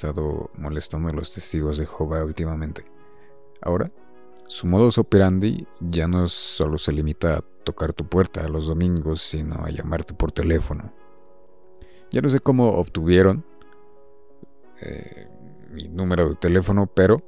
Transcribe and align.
estado 0.00 0.50
molestando 0.56 1.12
los 1.12 1.34
testigos 1.34 1.76
de 1.76 1.86
Jehová 1.86 2.24
últimamente. 2.24 2.84
Ahora, 3.60 3.86
su 4.48 4.66
modus 4.66 4.96
operandi 4.96 5.66
ya 5.78 6.08
no 6.08 6.26
solo 6.26 6.78
se 6.78 6.92
limita 6.92 7.36
a 7.36 7.40
tocar 7.64 7.92
tu 7.92 8.06
puerta 8.06 8.48
los 8.48 8.66
domingos, 8.66 9.20
sino 9.20 9.62
a 9.64 9.70
llamarte 9.70 10.14
por 10.14 10.32
teléfono. 10.32 10.92
Ya 12.10 12.22
no 12.22 12.30
sé 12.30 12.40
cómo 12.40 12.70
obtuvieron 12.78 13.44
eh, 14.80 15.28
mi 15.70 15.88
número 15.88 16.30
de 16.30 16.34
teléfono, 16.36 16.86
pero 16.86 17.22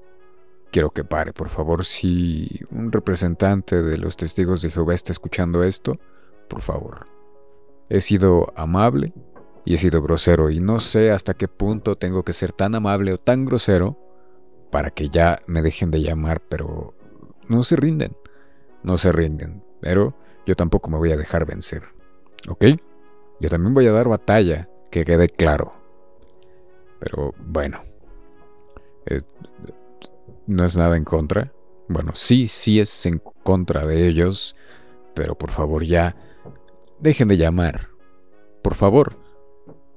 quiero 0.72 0.90
que 0.90 1.04
pare, 1.04 1.34
por 1.34 1.50
favor. 1.50 1.84
Si 1.84 2.60
un 2.70 2.90
representante 2.90 3.82
de 3.82 3.98
los 3.98 4.16
testigos 4.16 4.62
de 4.62 4.70
Jehová 4.70 4.94
está 4.94 5.12
escuchando 5.12 5.62
esto, 5.62 5.96
por 6.48 6.62
favor. 6.62 7.06
He 7.90 8.00
sido 8.00 8.50
amable 8.56 9.12
y 9.64 9.74
he 9.74 9.78
sido 9.78 10.02
grosero 10.02 10.50
y 10.50 10.60
no 10.60 10.80
sé 10.80 11.10
hasta 11.10 11.34
qué 11.34 11.48
punto 11.48 11.96
tengo 11.96 12.24
que 12.24 12.32
ser 12.32 12.52
tan 12.52 12.74
amable 12.74 13.12
o 13.12 13.18
tan 13.18 13.44
grosero 13.44 13.98
para 14.70 14.90
que 14.90 15.08
ya 15.08 15.40
me 15.46 15.62
dejen 15.62 15.90
de 15.90 16.02
llamar, 16.02 16.40
pero 16.48 16.94
no 17.48 17.62
se 17.62 17.76
rinden, 17.76 18.16
no 18.82 18.98
se 18.98 19.12
rinden, 19.12 19.62
pero 19.80 20.16
yo 20.46 20.56
tampoco 20.56 20.90
me 20.90 20.98
voy 20.98 21.12
a 21.12 21.16
dejar 21.16 21.46
vencer, 21.46 21.82
¿ok? 22.48 22.64
Yo 23.40 23.48
también 23.48 23.74
voy 23.74 23.86
a 23.86 23.92
dar 23.92 24.08
batalla, 24.08 24.68
que 24.90 25.04
quede 25.04 25.28
claro. 25.28 25.74
Pero 27.00 27.34
bueno, 27.38 27.82
eh, 29.06 29.22
no 30.46 30.64
es 30.64 30.76
nada 30.76 30.96
en 30.96 31.04
contra. 31.04 31.52
Bueno, 31.88 32.12
sí, 32.14 32.46
sí 32.46 32.78
es 32.78 33.06
en 33.06 33.20
contra 33.42 33.84
de 33.84 34.06
ellos, 34.06 34.54
pero 35.14 35.36
por 35.36 35.50
favor 35.50 35.82
ya 35.82 36.14
dejen 37.00 37.28
de 37.28 37.36
llamar. 37.36 37.88
Por 38.62 38.74
favor. 38.74 39.21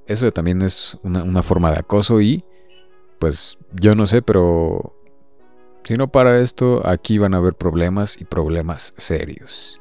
Eso 0.06 0.30
también 0.30 0.62
es 0.62 0.96
una, 1.02 1.42
forma 1.42 1.72
de 1.72 1.78
acoso 1.80 2.20
y 2.20 2.44
pues 3.18 3.58
yo 3.72 3.94
no 3.94 4.06
sé, 4.06 4.22
pero 4.22 4.94
si 5.82 5.94
no 5.94 6.08
para 6.08 6.38
esto, 6.38 6.86
aquí 6.86 7.18
van 7.18 7.34
a 7.34 7.38
haber 7.38 7.54
problemas 7.54 8.20
y 8.20 8.24
problemas 8.24 8.94
serios. 8.96 9.80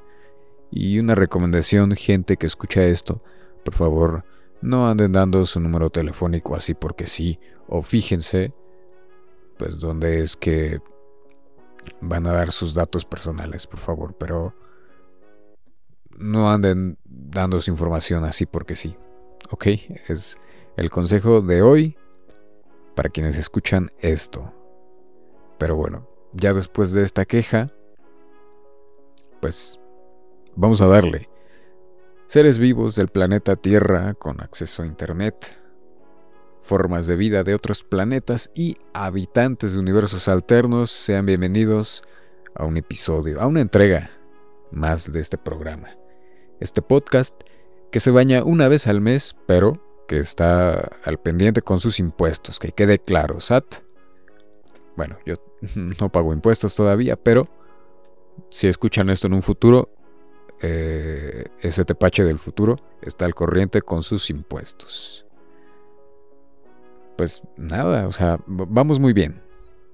Y 0.71 0.99
una 0.99 1.15
recomendación, 1.15 1.95
gente 1.95 2.37
que 2.37 2.47
escucha 2.47 2.83
esto, 2.85 3.21
por 3.63 3.75
favor, 3.75 4.25
no 4.61 4.87
anden 4.89 5.11
dando 5.11 5.45
su 5.45 5.59
número 5.59 5.89
telefónico 5.89 6.55
así 6.55 6.73
porque 6.73 7.05
sí, 7.05 7.39
o 7.67 7.83
fíjense, 7.83 8.51
pues 9.57 9.79
dónde 9.79 10.23
es 10.23 10.35
que 10.35 10.79
van 12.01 12.25
a 12.25 12.33
dar 12.33 12.51
sus 12.51 12.73
datos 12.73 13.05
personales, 13.05 13.67
por 13.67 13.79
favor, 13.79 14.15
pero 14.17 14.55
no 16.17 16.49
anden 16.49 16.97
dando 17.03 17.61
su 17.61 17.69
información 17.69 18.23
así 18.23 18.45
porque 18.45 18.75
sí. 18.75 18.95
Ok, 19.51 19.67
es 20.07 20.39
el 20.75 20.89
consejo 20.89 21.41
de 21.41 21.61
hoy 21.61 21.95
para 22.95 23.09
quienes 23.09 23.38
escuchan 23.38 23.89
esto. 23.99 24.51
Pero 25.59 25.75
bueno, 25.75 26.09
ya 26.33 26.53
después 26.53 26.93
de 26.93 27.03
esta 27.03 27.25
queja, 27.25 27.67
pues 29.41 29.79
vamos 30.55 30.81
a 30.81 30.88
darle. 30.88 31.29
Seres 32.25 32.57
vivos 32.57 32.95
del 32.95 33.09
planeta 33.09 33.55
Tierra 33.55 34.16
con 34.16 34.41
acceso 34.41 34.81
a 34.81 34.88
Internet, 34.88 35.61
formas 36.59 37.05
de 37.05 37.16
vida 37.16 37.43
de 37.43 37.53
otros 37.53 37.83
planetas 37.83 38.51
y 38.55 38.75
habitantes 38.93 39.73
de 39.73 39.79
universos 39.79 40.27
alternos, 40.27 40.89
sean 40.89 41.27
bienvenidos 41.27 42.01
a 42.56 42.66
un 42.66 42.77
episodio, 42.77 43.39
a 43.39 43.45
una 43.45 43.62
entrega 43.62 44.09
más 44.72 45.12
de 45.12 45.19
este 45.19 45.38
programa. 45.38 45.89
Este 46.59 46.81
podcast 46.81 47.35
que 47.91 48.00
se 48.00 48.12
baña 48.12 48.44
una 48.44 48.68
vez 48.68 48.88
al 48.88 49.01
mes, 49.01 49.38
pero 49.46 49.81
que 50.07 50.19
está 50.19 50.91
al 51.03 51.19
pendiente 51.19 51.62
con 51.62 51.79
sus 51.79 52.00
impuestos, 52.00 52.59
que 52.59 52.72
quede 52.72 53.00
claro, 53.00 53.40
SAT. 53.40 53.66
Bueno, 54.96 55.18
yo 55.25 55.35
no 56.00 56.12
pago 56.12 56.34
impuestos 56.34 56.75
todavía, 56.75 57.16
pero 57.16 57.45
si 58.50 58.68
escuchan 58.68 59.09
esto 59.09 59.28
en 59.28 59.34
un 59.34 59.41
futuro, 59.41 59.90
eh, 60.62 61.45
ese 61.62 61.84
tepache 61.84 62.24
del 62.24 62.40
futuro 62.40 62.75
está 63.01 63.25
al 63.25 63.35
corriente 63.35 63.81
con 63.81 64.03
sus 64.03 64.29
impuestos. 64.29 65.25
Pues 67.18 67.44
nada, 67.57 68.07
o 68.07 68.12
sea, 68.12 68.40
vamos 68.45 69.00
muy 69.00 69.13
bien. 69.13 69.41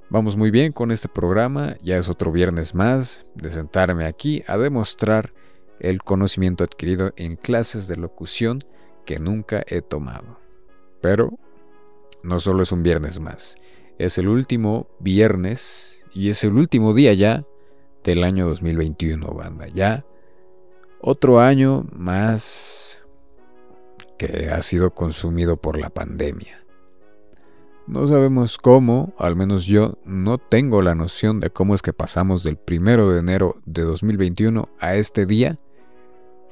Vamos 0.09 0.35
muy 0.35 0.51
bien 0.51 0.73
con 0.73 0.91
este 0.91 1.07
programa. 1.07 1.77
Ya 1.81 1.97
es 1.97 2.09
otro 2.09 2.31
viernes 2.31 2.75
más 2.75 3.25
de 3.35 3.51
sentarme 3.51 4.05
aquí 4.05 4.43
a 4.47 4.57
demostrar 4.57 5.33
el 5.81 6.03
conocimiento 6.03 6.63
adquirido 6.63 7.11
en 7.15 7.35
clases 7.35 7.87
de 7.87 7.97
locución 7.97 8.59
que 9.05 9.19
nunca 9.19 9.63
he 9.67 9.81
tomado. 9.81 10.39
Pero 11.01 11.37
no 12.23 12.39
solo 12.39 12.63
es 12.63 12.71
un 12.71 12.83
viernes 12.83 13.19
más, 13.19 13.55
es 13.97 14.17
el 14.17 14.27
último 14.27 14.87
viernes 14.99 16.05
y 16.13 16.29
es 16.29 16.43
el 16.43 16.53
último 16.53 16.93
día 16.93 17.13
ya 17.13 17.43
del 18.03 18.23
año 18.23 18.47
2021, 18.47 19.27
banda. 19.33 19.67
Ya 19.67 20.05
otro 21.01 21.39
año 21.39 21.85
más 21.93 23.01
que 24.17 24.49
ha 24.51 24.61
sido 24.61 24.93
consumido 24.93 25.57
por 25.57 25.79
la 25.79 25.89
pandemia. 25.89 26.63
No 27.87 28.05
sabemos 28.05 28.59
cómo, 28.59 29.13
al 29.17 29.35
menos 29.35 29.65
yo 29.65 29.97
no 30.05 30.37
tengo 30.37 30.83
la 30.83 30.93
noción 30.93 31.39
de 31.39 31.49
cómo 31.49 31.73
es 31.73 31.81
que 31.81 31.91
pasamos 31.91 32.43
del 32.43 32.57
primero 32.57 33.09
de 33.09 33.19
enero 33.19 33.57
de 33.65 33.81
2021 33.81 34.69
a 34.79 34.95
este 34.95 35.25
día 35.25 35.59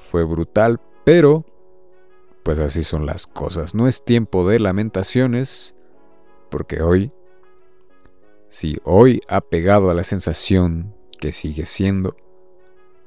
fue 0.09 0.24
brutal, 0.24 0.81
pero 1.06 1.46
pues 2.44 2.59
así 2.59 2.81
son 2.81 3.06
las 3.06 3.28
cosas. 3.28 3.75
No 3.75 3.88
es 3.88 4.03
tiempo 4.03 4.47
de 4.47 4.59
lamentaciones, 4.59 5.75
porque 6.50 6.81
hoy, 6.81 7.12
si 8.48 8.80
hoy 8.84 9.22
ha 9.28 9.42
pegado 9.42 9.90
a 9.90 9.94
la 9.94 10.03
sensación 10.03 10.96
que 11.19 11.31
sigue 11.31 11.66
siendo, 11.66 12.16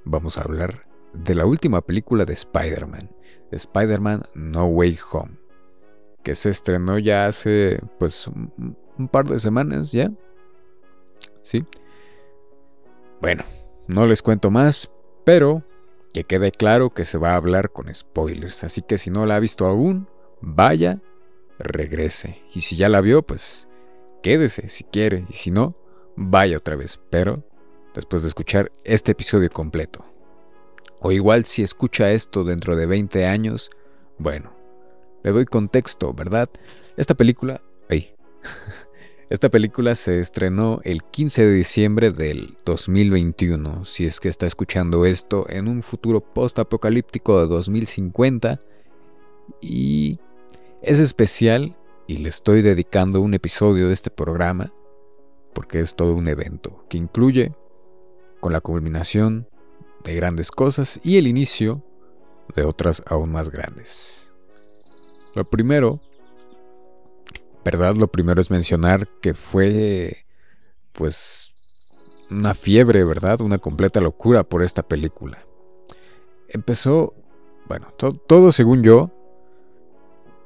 vamos 0.04 0.38
a 0.38 0.42
hablar 0.42 0.82
de 1.12 1.34
la 1.34 1.44
última 1.44 1.80
película 1.80 2.24
de 2.24 2.34
Spider-Man, 2.34 3.10
Spider-Man 3.50 4.22
No 4.34 4.66
Way 4.66 4.98
Home, 5.12 5.38
que 6.22 6.34
se 6.34 6.50
estrenó 6.50 6.98
ya 6.98 7.26
hace 7.26 7.80
pues 7.98 8.28
un, 8.28 8.76
un 8.96 9.08
par 9.08 9.26
de 9.26 9.38
semanas 9.38 9.91
ya. 9.92 10.10
¿Sí? 11.42 11.64
Bueno, 13.20 13.42
no 13.88 14.06
les 14.06 14.22
cuento 14.22 14.50
más, 14.50 14.92
pero 15.24 15.64
que 16.12 16.24
quede 16.24 16.52
claro 16.52 16.90
que 16.90 17.04
se 17.04 17.18
va 17.18 17.32
a 17.32 17.36
hablar 17.36 17.70
con 17.72 17.92
spoilers, 17.92 18.64
así 18.64 18.82
que 18.82 18.98
si 18.98 19.10
no 19.10 19.26
la 19.26 19.36
ha 19.36 19.40
visto 19.40 19.66
aún, 19.66 20.08
vaya, 20.40 21.00
regrese. 21.58 22.42
Y 22.54 22.60
si 22.60 22.76
ya 22.76 22.88
la 22.88 23.00
vio, 23.00 23.22
pues 23.22 23.68
quédese 24.22 24.68
si 24.68 24.84
quiere, 24.84 25.24
y 25.28 25.32
si 25.32 25.50
no, 25.50 25.76
vaya 26.16 26.58
otra 26.58 26.76
vez, 26.76 27.00
pero 27.10 27.44
después 27.94 28.22
de 28.22 28.28
escuchar 28.28 28.70
este 28.84 29.12
episodio 29.12 29.50
completo. 29.50 30.04
O 31.00 31.10
igual 31.10 31.44
si 31.44 31.62
escucha 31.62 32.12
esto 32.12 32.44
dentro 32.44 32.76
de 32.76 32.86
20 32.86 33.26
años, 33.26 33.70
bueno, 34.18 34.54
le 35.24 35.32
doy 35.32 35.46
contexto, 35.46 36.12
¿verdad? 36.12 36.48
Esta 36.96 37.14
película... 37.14 37.60
Ay. 37.88 38.14
Esta 39.32 39.48
película 39.48 39.94
se 39.94 40.20
estrenó 40.20 40.82
el 40.84 41.03
15 41.04 41.47
de 41.47 41.53
diciembre 41.54 42.10
del 42.10 42.54
2021, 42.66 43.87
si 43.87 44.04
es 44.04 44.20
que 44.20 44.28
está 44.28 44.47
escuchando 44.47 45.06
esto 45.06 45.47
en 45.48 45.69
un 45.69 45.81
futuro 45.81 46.20
post-apocalíptico 46.20 47.41
de 47.41 47.47
2050. 47.47 48.60
Y 49.62 50.18
es 50.83 51.01
especial 51.01 51.74
y 52.06 52.18
le 52.18 52.28
estoy 52.28 52.60
dedicando 52.60 53.22
un 53.22 53.33
episodio 53.33 53.86
de 53.86 53.95
este 53.95 54.10
programa 54.10 54.71
porque 55.54 55.80
es 55.80 55.95
todo 55.95 56.15
un 56.15 56.28
evento 56.28 56.84
que 56.91 56.98
incluye 56.98 57.54
con 58.41 58.53
la 58.53 58.60
culminación 58.60 59.48
de 60.04 60.15
grandes 60.15 60.51
cosas 60.51 61.01
y 61.03 61.16
el 61.16 61.27
inicio 61.27 61.83
de 62.54 62.65
otras 62.65 63.03
aún 63.06 63.33
más 63.33 63.48
grandes. 63.48 64.34
Lo 65.34 65.47
primero 65.47 66.03
¿verdad? 67.64 67.97
Lo 67.97 68.09
primero 68.09 68.41
es 68.41 68.50
mencionar 68.50 69.09
que 69.20 69.34
fue, 69.34 70.24
pues, 70.92 71.54
una 72.30 72.54
fiebre, 72.54 73.04
¿verdad? 73.04 73.41
Una 73.41 73.59
completa 73.59 74.00
locura 74.00 74.44
por 74.44 74.62
esta 74.62 74.82
película. 74.82 75.44
Empezó, 76.48 77.14
bueno, 77.66 77.92
todo 78.26 78.53
según 78.53 78.82
yo, 78.82 79.10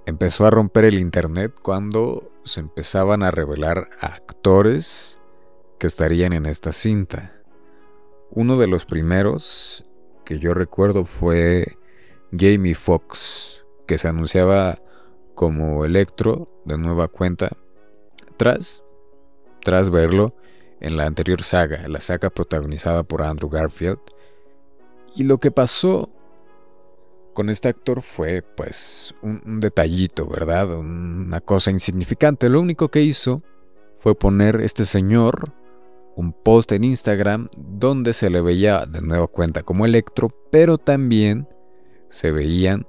empezó 0.04 0.46
a 0.46 0.50
romper 0.50 0.84
el 0.84 0.98
internet 0.98 1.54
cuando 1.62 2.30
se 2.44 2.60
empezaban 2.60 3.22
a 3.22 3.30
revelar 3.30 3.90
actores 4.00 5.18
que 5.78 5.86
estarían 5.86 6.32
en 6.32 6.46
esta 6.46 6.72
cinta. 6.72 7.42
Uno 8.30 8.56
de 8.58 8.66
los 8.66 8.84
primeros 8.84 9.84
que 10.24 10.38
yo 10.38 10.54
recuerdo 10.54 11.04
fue 11.04 11.76
Jamie 12.36 12.74
Foxx, 12.74 13.64
que 13.86 13.98
se 13.98 14.08
anunciaba 14.08 14.78
como 15.34 15.84
Electro 15.84 16.48
de 16.66 16.78
nueva 16.78 17.08
cuenta 17.08 17.50
tras, 18.36 18.82
tras 19.62 19.90
verlo 19.90 20.34
en 20.80 20.96
la 20.96 21.06
anterior 21.06 21.42
saga, 21.42 21.88
la 21.88 22.00
saga 22.00 22.30
protagonizada 22.30 23.02
por 23.02 23.22
Andrew 23.22 23.48
Garfield. 23.48 23.98
Y 25.14 25.24
lo 25.24 25.38
que 25.38 25.50
pasó 25.50 26.10
con 27.32 27.50
este 27.50 27.68
actor 27.68 28.02
fue 28.02 28.42
pues 28.42 29.14
un, 29.22 29.60
detallito, 29.60 30.26
¿verdad? 30.26 30.78
Una 30.78 31.40
cosa 31.40 31.70
insignificante. 31.70 32.48
Lo 32.48 32.60
único 32.60 32.88
que 32.88 33.02
hizo 33.02 33.42
fue 33.96 34.14
poner 34.14 34.60
este 34.60 34.84
señor 34.84 35.52
un 36.16 36.32
post 36.32 36.72
en 36.72 36.84
Instagram 36.84 37.48
donde 37.58 38.14
se 38.14 38.30
le 38.30 38.40
veía 38.40 38.86
de 38.86 39.02
nuevo 39.02 39.28
cuenta 39.28 39.62
como 39.62 39.84
Electro, 39.84 40.30
pero 40.50 40.78
también 40.78 41.46
se 42.08 42.30
veían 42.30 42.86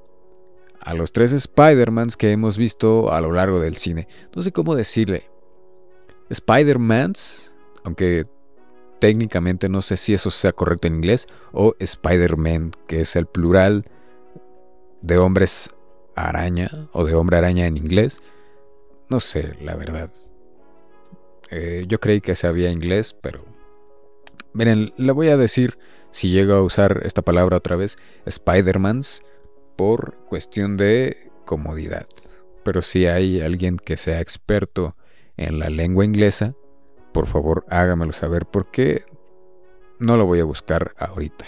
a 0.87 0.93
los 0.93 1.11
tres 1.11 1.33
Spider-Mans 1.33 2.15
que 2.15 2.31
hemos 2.31 2.57
visto 2.57 3.11
a 3.11 3.19
lo 3.19 3.33
largo 3.33 3.59
del 3.59 3.75
cine. 3.75 4.07
No 4.33 4.41
sé 4.41 4.53
cómo 4.53 4.73
decirle. 4.73 5.29
Spider-Mans, 6.29 7.57
aunque 7.83 8.23
técnicamente 8.99 9.67
no 9.67 9.81
sé 9.81 9.97
si 9.97 10.13
eso 10.13 10.31
sea 10.31 10.53
correcto 10.53 10.87
en 10.87 10.95
inglés, 10.95 11.27
o 11.51 11.75
Spider-Man, 11.77 12.71
que 12.87 13.01
es 13.01 13.17
el 13.17 13.25
plural 13.25 13.83
de 15.01 15.17
hombres 15.17 15.71
araña 16.15 16.69
o 16.93 17.03
de 17.03 17.15
hombre 17.15 17.35
araña 17.35 17.67
en 17.67 17.75
inglés. 17.75 18.21
No 19.09 19.19
sé, 19.19 19.57
la 19.61 19.75
verdad. 19.75 20.09
Eh, 21.51 21.83
yo 21.89 21.99
creí 21.99 22.21
que 22.21 22.33
sabía 22.33 22.71
inglés, 22.71 23.13
pero... 23.21 23.43
Miren, 24.53 24.93
le 24.95 25.11
voy 25.11 25.27
a 25.27 25.37
decir, 25.37 25.77
si 26.11 26.29
llego 26.29 26.53
a 26.53 26.63
usar 26.63 27.01
esta 27.03 27.23
palabra 27.23 27.57
otra 27.57 27.75
vez, 27.75 27.97
Spider-Mans, 28.25 29.23
por 29.77 30.15
cuestión 30.27 30.75
de 30.75 31.31
comodidad. 31.45 32.07
Pero 32.63 32.81
si 32.81 33.05
hay 33.05 33.39
alguien 33.39 33.77
que 33.77 33.95
sea 33.95 34.19
experto 34.19 34.97
en 35.37 35.59
la 35.59 35.69
lengua 35.69 36.03
inglesa, 36.03 36.55
por 37.13 37.27
favor 37.27 37.65
hágamelo 37.69 38.11
saber 38.11 38.45
porque 38.45 39.03
no 39.99 40.17
lo 40.17 40.25
voy 40.25 40.39
a 40.39 40.43
buscar 40.43 40.93
ahorita. 40.97 41.45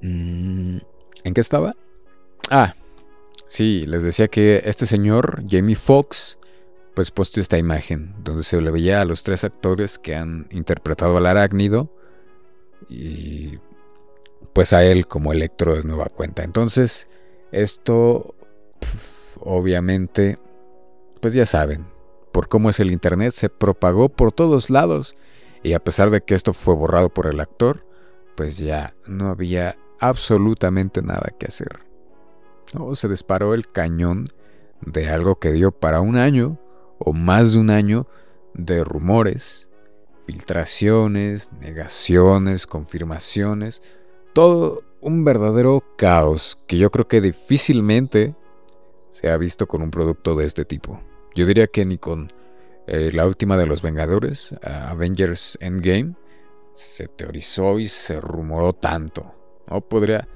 Mm, 0.00 0.78
¿En 1.24 1.34
qué 1.34 1.40
estaba? 1.40 1.74
Ah, 2.50 2.74
sí, 3.46 3.84
les 3.86 4.02
decía 4.02 4.28
que 4.28 4.62
este 4.64 4.86
señor, 4.86 5.44
Jamie 5.48 5.76
Foxx, 5.76 6.38
pues 6.94 7.10
puesto 7.10 7.40
esta 7.40 7.58
imagen 7.58 8.14
donde 8.22 8.42
se 8.42 8.60
le 8.60 8.70
veía 8.70 9.00
a 9.00 9.04
los 9.04 9.22
tres 9.22 9.44
actores 9.44 9.98
que 9.98 10.16
han 10.16 10.48
interpretado 10.50 11.16
al 11.16 11.26
arácnido 11.26 11.94
y 12.88 13.58
pues 14.52 14.72
a 14.72 14.84
él 14.84 15.06
como 15.06 15.32
electro 15.32 15.76
de 15.76 15.84
nueva 15.84 16.06
cuenta. 16.06 16.44
Entonces, 16.44 17.08
esto 17.52 18.34
obviamente, 19.40 20.38
pues 21.20 21.34
ya 21.34 21.46
saben, 21.46 21.86
por 22.32 22.48
cómo 22.48 22.70
es 22.70 22.80
el 22.80 22.90
Internet, 22.90 23.32
se 23.32 23.48
propagó 23.48 24.08
por 24.08 24.32
todos 24.32 24.70
lados 24.70 25.16
y 25.62 25.74
a 25.74 25.80
pesar 25.80 26.10
de 26.10 26.22
que 26.22 26.34
esto 26.34 26.54
fue 26.54 26.74
borrado 26.74 27.08
por 27.10 27.26
el 27.26 27.40
actor, 27.40 27.80
pues 28.36 28.58
ya 28.58 28.94
no 29.06 29.28
había 29.28 29.76
absolutamente 30.00 31.02
nada 31.02 31.32
que 31.38 31.46
hacer. 31.46 31.80
Se 32.94 33.08
disparó 33.08 33.54
el 33.54 33.70
cañón 33.70 34.24
de 34.80 35.10
algo 35.10 35.38
que 35.38 35.52
dio 35.52 35.70
para 35.72 36.00
un 36.00 36.16
año 36.16 36.58
o 36.98 37.12
más 37.12 37.52
de 37.52 37.60
un 37.60 37.70
año 37.70 38.08
de 38.54 38.82
rumores, 38.82 39.68
filtraciones, 40.26 41.52
negaciones, 41.52 42.66
confirmaciones, 42.66 43.82
todo 44.32 44.82
un 45.00 45.24
verdadero 45.24 45.82
caos 45.96 46.58
que 46.66 46.78
yo 46.78 46.90
creo 46.90 47.08
que 47.08 47.20
difícilmente 47.20 48.34
se 49.10 49.30
ha 49.30 49.36
visto 49.36 49.66
con 49.66 49.82
un 49.82 49.90
producto 49.90 50.34
de 50.34 50.46
este 50.46 50.64
tipo. 50.64 51.00
Yo 51.34 51.46
diría 51.46 51.66
que 51.66 51.84
ni 51.84 51.98
con 51.98 52.32
eh, 52.86 53.10
la 53.12 53.26
última 53.26 53.56
de 53.56 53.66
los 53.66 53.82
Vengadores, 53.82 54.54
Avengers 54.62 55.58
Endgame, 55.60 56.14
se 56.72 57.08
teorizó 57.08 57.78
y 57.78 57.88
se 57.88 58.20
rumoró 58.20 58.72
tanto. 58.72 59.34
O 59.68 59.80
podría 59.80 60.28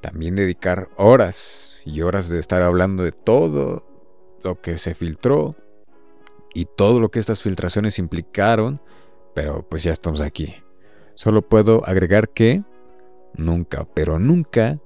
también 0.00 0.34
dedicar 0.34 0.88
horas 0.96 1.82
y 1.84 2.02
horas 2.02 2.28
de 2.28 2.38
estar 2.38 2.62
hablando 2.62 3.02
de 3.02 3.12
todo 3.12 3.86
lo 4.42 4.60
que 4.60 4.78
se 4.78 4.94
filtró 4.94 5.56
y 6.54 6.66
todo 6.66 7.00
lo 7.00 7.10
que 7.10 7.18
estas 7.18 7.42
filtraciones 7.42 7.98
implicaron, 7.98 8.80
pero 9.34 9.66
pues 9.68 9.82
ya 9.82 9.92
estamos 9.92 10.20
aquí. 10.20 10.54
Solo 11.14 11.42
puedo 11.42 11.82
agregar 11.86 12.28
que 12.30 12.62
nunca, 13.36 13.86
pero 13.94 14.18
nunca 14.18 14.80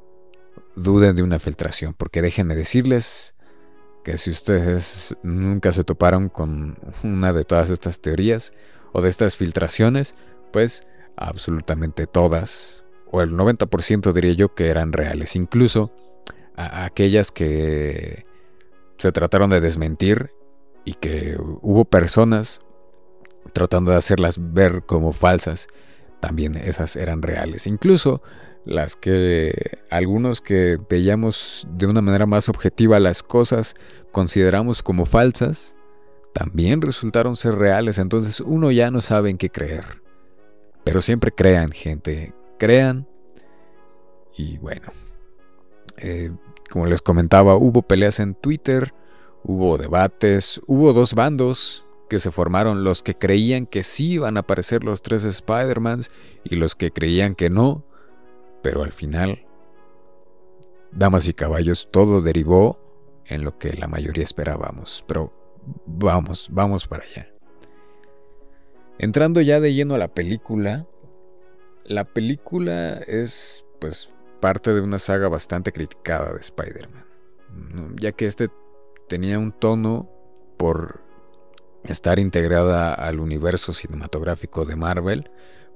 duden 0.77 1.17
de 1.17 1.23
una 1.23 1.39
filtración, 1.39 1.95
porque 1.95 2.23
déjenme 2.23 2.55
decirles 2.55 3.35
que 4.05 4.17
si 4.17 4.31
ustedes 4.31 5.17
nunca 5.23 5.73
se 5.73 5.85
toparon 5.85 6.29
con 6.29 6.79
una 7.03 7.33
de 7.33 7.45
todas 7.45 7.71
estas 7.71 8.01
teorías 8.01 8.53
o 8.93 9.03
de 9.03 9.09
estas 9.09 9.37
filtraciones, 9.37 10.15
pues 10.53 10.87
absolutamente 11.17 12.07
todas 12.07 12.85
o 13.11 13.23
el 13.23 13.31
90% 13.31 14.13
diría 14.13 14.33
yo 14.33 14.55
que 14.55 14.69
eran 14.69 14.93
reales. 14.93 15.37
Incluso 15.37 15.93
aquellas 16.57 17.33
que 17.33 18.25
se 18.99 19.13
trataron 19.13 19.51
de 19.51 19.61
desmentir 19.61 20.33
y 20.85 20.95
que 20.95 21.37
hubo 21.39 21.85
personas 21.85 22.61
tratando 23.53 23.93
de 23.93 23.99
hacerlas 23.99 24.37
ver 24.53 24.85
como 24.85 25.13
falsas, 25.13 25.69
también 26.21 26.55
esas 26.57 26.97
eran 26.97 27.23
reales. 27.23 27.67
Incluso 27.67 28.23
las 28.65 28.97
que 28.97 29.79
algunos 29.91 30.41
que 30.41 30.79
veíamos 30.89 31.67
de 31.71 31.87
una 31.87 32.03
manera 32.03 32.27
más 32.27 32.49
objetiva 32.49 33.01
las 33.01 33.23
cosas 33.23 33.75
consideramos 34.13 34.83
como 34.83 35.07
falsas, 35.07 35.77
también 36.33 36.83
resultaron 36.83 37.37
ser 37.37 37.55
reales. 37.55 37.99
Entonces 37.99 38.41
uno 38.41 38.71
ya 38.71 38.91
no 38.91 39.01
sabe 39.01 39.31
en 39.31 39.39
qué 39.39 39.51
creer. 39.51 39.85
Pero 40.85 41.03
siempre 41.03 41.33
crean, 41.33 41.71
gente, 41.71 42.35
crean. 42.59 43.09
Y 44.37 44.59
bueno, 44.59 44.89
eh, 45.97 46.31
como 46.71 46.87
les 46.87 47.03
comentaba, 47.03 47.57
hubo 47.57 47.83
peleas 47.83 48.21
en 48.21 48.35
Twitter, 48.35 48.93
hubo 49.43 49.79
debates, 49.79 50.61
hubo 50.67 50.93
dos 50.93 51.15
bandos 51.15 51.85
que 52.09 52.19
se 52.19 52.31
formaron, 52.31 52.85
los 52.85 53.03
que 53.03 53.15
creían 53.15 53.67
que 53.67 53.83
sí 53.83 54.13
iban 54.15 54.37
a 54.37 54.41
aparecer 54.41 54.85
los 54.85 55.03
tres 55.03 55.25
Spider-Mans 55.25 56.11
y 56.45 56.57
los 56.57 56.75
que 56.75 56.91
creían 56.91 57.35
que 57.35 57.51
no, 57.51 57.85
pero 58.63 58.83
al 58.83 58.93
final, 58.93 59.47
damas 60.91 61.29
y 61.29 61.35
caballos, 61.35 61.89
todo 61.91 62.21
derivó 62.21 62.79
en 63.27 63.45
lo 63.45 63.59
que 63.59 63.75
la 63.75 63.89
mayoría 63.89 64.25
esperábamos, 64.25 65.05
pero 65.07 65.33
vamos, 65.87 66.49
vamos 66.51 66.89
para 66.89 67.05
allá. 67.05 67.33
Entrando 68.99 69.41
ya 69.41 69.61
de 69.61 69.75
lleno 69.75 69.95
a 69.95 69.99
la 69.99 70.09
película, 70.09 70.87
la 71.85 72.05
película 72.05 72.95
es 73.07 73.65
pues 73.81 74.11
parte 74.41 74.73
de 74.73 74.81
una 74.81 74.99
saga 74.99 75.29
bastante 75.29 75.73
criticada 75.73 76.33
de 76.33 76.41
Spider-Man, 76.41 77.07
ya 77.97 78.13
que 78.13 78.27
este 78.27 78.49
tenía 79.09 79.39
un 79.39 79.53
tono 79.53 80.11
por 80.57 81.08
estar 81.85 82.19
integrada 82.19 82.95
al 82.95 83.21
universo 83.21 83.73
cinematográfico 83.73 84.65
de 84.65 84.77
Marvel, 84.77 85.31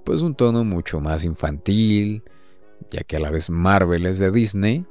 pues 0.05 0.23
un 0.23 0.35
tono 0.35 0.65
mucho 0.65 1.01
más 1.01 1.25
infantil, 1.25 2.23
ya 2.91 3.03
que 3.03 3.17
a 3.17 3.21
la 3.21 3.31
vez 3.31 3.51
Marvel 3.51 4.07
es 4.07 4.19
de 4.19 4.31
Disney, 4.31 4.87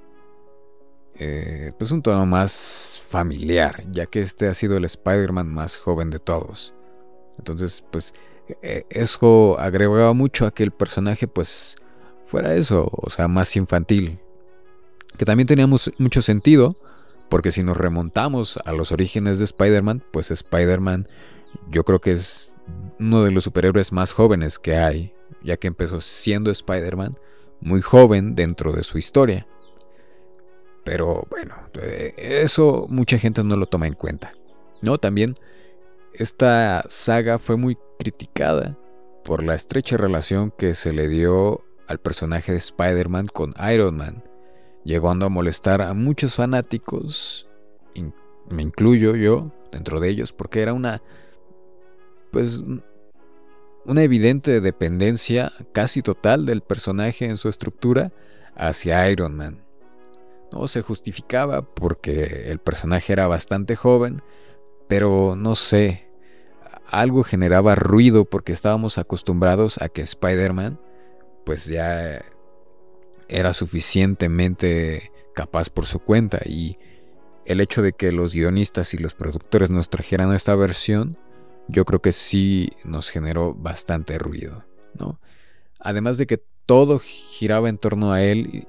eh, 1.15 1.72
pues 1.77 1.91
un 1.91 2.01
tono 2.01 2.25
más 2.25 3.01
familiar, 3.06 3.84
ya 3.91 4.06
que 4.06 4.22
este 4.22 4.48
ha 4.48 4.53
sido 4.53 4.77
el 4.77 4.86
Spider-Man 4.86 5.48
más 5.48 5.77
joven 5.77 6.10
de 6.10 6.20
todos. 6.20 6.74
Entonces, 7.38 7.84
pues 7.91 8.13
eh, 8.62 8.86
eso 8.89 9.60
agregaba 9.60 10.13
mucho 10.13 10.46
a 10.46 10.51
que 10.51 10.63
el 10.63 10.72
personaje 10.72 11.27
pues 11.27 11.75
fuera 12.25 12.56
eso, 12.56 12.89
o 12.91 13.10
sea, 13.10 13.27
más 13.27 13.56
infantil. 13.56 14.18
Que 15.18 15.25
también 15.25 15.48
teníamos 15.48 15.91
mucho 15.98 16.22
sentido, 16.22 16.77
porque 17.32 17.52
si 17.52 17.64
nos 17.64 17.78
remontamos 17.78 18.60
a 18.66 18.74
los 18.74 18.92
orígenes 18.92 19.40
de 19.40 19.46
Spider-Man, 19.46 20.04
pues 20.12 20.32
Spider-Man 20.32 21.08
yo 21.70 21.86
creo 21.86 22.02
que 22.02 22.12
es 22.12 22.58
uno 23.00 23.24
de 23.24 23.32
los 23.32 23.46
superhéroes 23.46 23.94
más 23.94 24.12
jóvenes 24.12 24.60
que 24.60 24.76
hay, 24.76 25.14
ya 25.42 25.56
que 25.56 25.68
empezó 25.68 26.02
siendo 26.02 26.52
Spider-Man 26.52 27.18
muy 27.62 27.80
joven 27.80 28.36
dentro 28.36 28.74
de 28.74 28.84
su 28.84 28.98
historia. 28.98 29.48
Pero 30.84 31.26
bueno, 31.30 31.56
eh, 31.82 32.14
eso 32.18 32.86
mucha 32.90 33.18
gente 33.18 33.46
no 33.46 33.56
lo 33.56 33.66
toma 33.66 33.88
en 33.88 33.94
cuenta. 33.94 34.34
¿no? 34.82 34.98
También 34.98 35.34
esta 36.14 36.84
saga 36.90 37.40
fue 37.40 37.56
muy 37.56 37.78
criticada 37.98 38.78
por 39.24 39.42
la 39.42 39.56
estrecha 39.56 39.96
relación 39.96 40.52
que 40.52 40.74
se 40.74 40.92
le 40.92 41.08
dio 41.08 41.62
al 41.88 42.00
personaje 42.00 42.52
de 42.52 42.58
Spider-Man 42.58 43.28
con 43.28 43.54
Iron 43.72 43.96
Man, 43.96 44.22
llegando 44.84 45.26
a 45.26 45.30
molestar 45.30 45.82
a 45.82 45.94
muchos 45.94 46.36
fanáticos, 46.36 47.48
me 48.50 48.64
incluyo 48.64 49.16
yo 49.16 49.52
dentro 49.72 50.00
de 50.00 50.10
ellos, 50.10 50.34
porque 50.34 50.62
era 50.62 50.74
una, 50.74 51.02
pues, 52.32 52.62
una 53.86 54.04
evidente 54.04 54.62
dependencia 54.62 55.52
casi 55.72 56.02
total 56.02 56.46
del 56.46 56.62
personaje 56.62 57.26
en 57.26 57.38
su 57.38 57.50
estructura 57.50 58.12
hacia 58.56 59.10
Iron 59.10 59.36
Man. 59.36 59.64
No 60.52 60.68
se 60.68 60.82
justificaba 60.82 61.62
porque 61.62 62.52
el 62.52 62.60
personaje 62.60 63.14
era 63.14 63.28
bastante 63.28 63.76
joven, 63.76 64.22
pero 64.90 65.36
no 65.38 65.56
sé, 65.56 66.10
algo 66.90 67.24
generaba 67.24 67.76
ruido 67.76 68.26
porque 68.26 68.52
estábamos 68.52 68.98
acostumbrados 68.98 69.82
a 69.82 69.88
que 69.88 70.02
Spider-Man 70.02 70.80
pues 71.46 71.66
ya 71.66 72.24
era 73.32 73.54
suficientemente 73.54 75.12
capaz 75.34 75.70
por 75.70 75.86
su 75.86 76.00
cuenta 76.00 76.40
y 76.46 76.76
el 77.46 77.62
hecho 77.62 77.82
de 77.82 77.94
que 77.94 78.12
los 78.12 78.34
guionistas 78.34 78.94
y 78.94 78.98
los 78.98 79.14
productores 79.14 79.72
nos 79.72 79.90
trajeran 79.90 80.34
esta 80.34 80.56
versión, 80.56 81.18
yo 81.68 81.86
creo 81.86 82.02
que 82.02 82.12
sí 82.12 82.70
nos 82.84 83.10
generó 83.10 83.54
bastante 83.54 84.18
ruido, 84.18 84.66
¿no? 85.00 85.20
Además 85.80 86.18
de 86.18 86.28
que 86.28 86.38
todo 86.66 87.00
giraba 87.00 87.70
en 87.70 87.78
torno 87.78 88.12
a 88.12 88.22
él, 88.22 88.68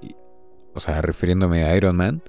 o 0.74 0.80
sea, 0.80 1.02
refiriéndome 1.02 1.64
a 1.64 1.76
Iron 1.76 1.96
Man, 1.96 2.22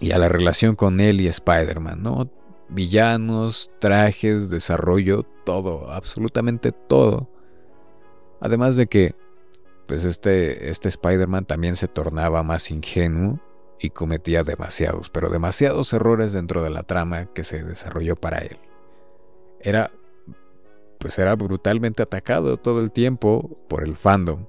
y 0.00 0.12
a 0.12 0.18
la 0.18 0.28
relación 0.28 0.76
con 0.76 1.00
él 1.00 1.20
y 1.20 1.26
Spider-Man, 1.26 2.02
¿no? 2.02 2.30
Villanos, 2.68 3.70
trajes, 3.80 4.50
desarrollo, 4.50 5.24
todo, 5.44 5.90
absolutamente 5.90 6.72
todo. 6.72 7.28
Además 8.40 8.76
de 8.76 8.86
que, 8.86 9.14
pues 9.88 10.04
este, 10.04 10.68
este 10.68 10.88
Spider-Man 10.88 11.46
también 11.46 11.74
se 11.74 11.88
tornaba 11.88 12.42
más 12.42 12.70
ingenuo 12.70 13.40
y 13.80 13.88
cometía 13.88 14.42
demasiados, 14.44 15.08
pero 15.08 15.30
demasiados 15.30 15.94
errores 15.94 16.34
dentro 16.34 16.62
de 16.62 16.68
la 16.68 16.82
trama 16.82 17.24
que 17.32 17.42
se 17.42 17.64
desarrolló 17.64 18.14
para 18.14 18.38
él. 18.40 18.58
Era, 19.60 19.90
pues 20.98 21.18
era 21.18 21.34
brutalmente 21.36 22.02
atacado 22.02 22.58
todo 22.58 22.82
el 22.82 22.92
tiempo 22.92 23.58
por 23.66 23.82
el 23.82 23.96
fandom. 23.96 24.44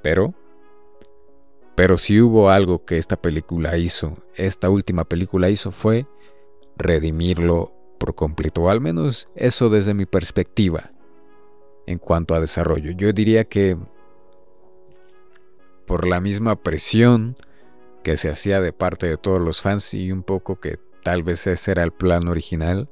Pero, 0.00 0.32
pero 1.74 1.98
si 1.98 2.20
hubo 2.20 2.50
algo 2.50 2.84
que 2.84 2.98
esta 2.98 3.20
película 3.20 3.76
hizo, 3.78 4.16
esta 4.36 4.70
última 4.70 5.04
película 5.06 5.50
hizo 5.50 5.72
fue 5.72 6.06
redimirlo 6.76 7.72
por 7.98 8.14
completo, 8.14 8.70
al 8.70 8.80
menos 8.80 9.26
eso 9.34 9.70
desde 9.70 9.92
mi 9.92 10.06
perspectiva 10.06 10.91
en 11.86 11.98
cuanto 11.98 12.34
a 12.34 12.40
desarrollo. 12.40 12.92
Yo 12.92 13.12
diría 13.12 13.44
que 13.44 13.76
por 15.86 16.06
la 16.06 16.20
misma 16.20 16.56
presión 16.56 17.36
que 18.02 18.16
se 18.16 18.30
hacía 18.30 18.60
de 18.60 18.72
parte 18.72 19.06
de 19.06 19.16
todos 19.16 19.40
los 19.40 19.60
fans 19.60 19.94
y 19.94 20.12
un 20.12 20.22
poco 20.22 20.58
que 20.60 20.78
tal 21.02 21.22
vez 21.22 21.46
ese 21.46 21.70
era 21.72 21.82
el 21.82 21.92
plan 21.92 22.28
original, 22.28 22.88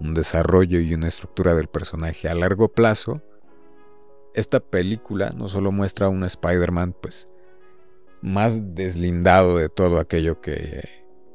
un 0.00 0.14
desarrollo 0.14 0.80
y 0.80 0.94
una 0.94 1.08
estructura 1.08 1.54
del 1.54 1.68
personaje 1.68 2.28
a 2.28 2.34
largo 2.34 2.68
plazo, 2.68 3.22
esta 4.34 4.60
película 4.60 5.30
no 5.36 5.48
solo 5.48 5.72
muestra 5.72 6.06
a 6.06 6.10
un 6.10 6.24
Spider-Man 6.24 6.94
pues 7.00 7.28
más 8.22 8.74
deslindado 8.74 9.56
de 9.56 9.68
todo 9.68 9.98
aquello 9.98 10.40
que 10.40 10.88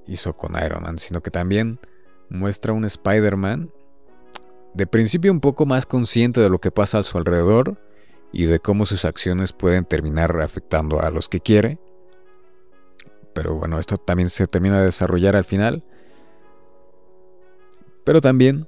hizo 0.07 0.35
con 0.35 0.53
Iron 0.63 0.83
Man, 0.83 0.97
sino 0.97 1.21
que 1.21 1.31
también 1.31 1.79
muestra 2.29 2.73
un 2.73 2.85
Spider-Man 2.85 3.71
de 4.75 4.87
principio 4.87 5.31
un 5.31 5.39
poco 5.39 5.65
más 5.65 5.85
consciente 5.85 6.41
de 6.41 6.49
lo 6.49 6.59
que 6.59 6.69
pasa 6.69 6.99
a 6.99 7.03
su 7.03 7.17
alrededor 7.17 7.81
y 8.33 8.45
de 8.45 8.59
cómo 8.59 8.85
sus 8.85 9.05
acciones 9.05 9.53
pueden 9.53 9.85
terminar 9.85 10.41
afectando 10.41 10.99
a 11.01 11.09
los 11.09 11.29
que 11.29 11.39
quiere. 11.39 11.79
Pero 13.33 13.55
bueno, 13.55 13.79
esto 13.79 13.97
también 13.97 14.29
se 14.29 14.45
termina 14.47 14.79
de 14.79 14.85
desarrollar 14.87 15.37
al 15.37 15.45
final. 15.45 15.85
Pero 18.03 18.19
también, 18.19 18.67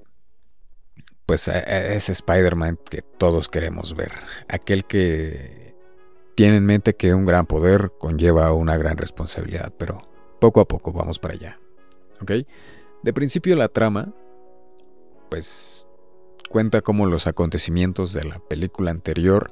pues 1.25 1.49
e, 1.49 1.57
e, 1.57 1.95
es 1.95 2.09
Spider-Man 2.09 2.79
que 2.89 3.01
todos 3.01 3.49
queremos 3.49 3.93
ver. 3.93 4.13
Aquel 4.47 4.85
que 4.85 5.75
tiene 6.35 6.57
en 6.57 6.65
mente 6.65 6.95
que 6.95 7.13
un 7.13 7.25
gran 7.25 7.47
poder 7.47 7.91
conlleva 7.99 8.53
una 8.53 8.77
gran 8.77 8.97
responsabilidad, 8.97 9.73
pero 9.77 9.99
poco 10.39 10.61
a 10.61 10.67
poco 10.67 10.93
vamos 10.93 11.19
para 11.19 11.33
allá. 11.33 11.59
¿Ok? 12.21 12.31
De 13.03 13.13
principio 13.13 13.57
la 13.57 13.67
trama, 13.67 14.13
pues 15.29 15.86
cuenta 16.47 16.81
como 16.81 17.05
los 17.05 17.27
acontecimientos 17.27 18.13
de 18.13 18.23
la 18.23 18.39
película 18.39 18.91
anterior 18.91 19.51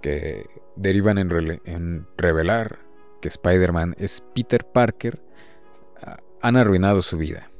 que 0.00 0.46
derivan 0.76 1.18
en, 1.18 2.06
revelar 2.16 2.78
que 3.20 3.28
Spider-Man 3.28 3.96
es 3.98 4.22
Peter 4.34 4.64
Parker, 4.64 5.20
ah, 6.02 6.18
han 6.42 6.56
arruinado 6.56 7.02
su 7.02 7.16
vida. 7.16 7.50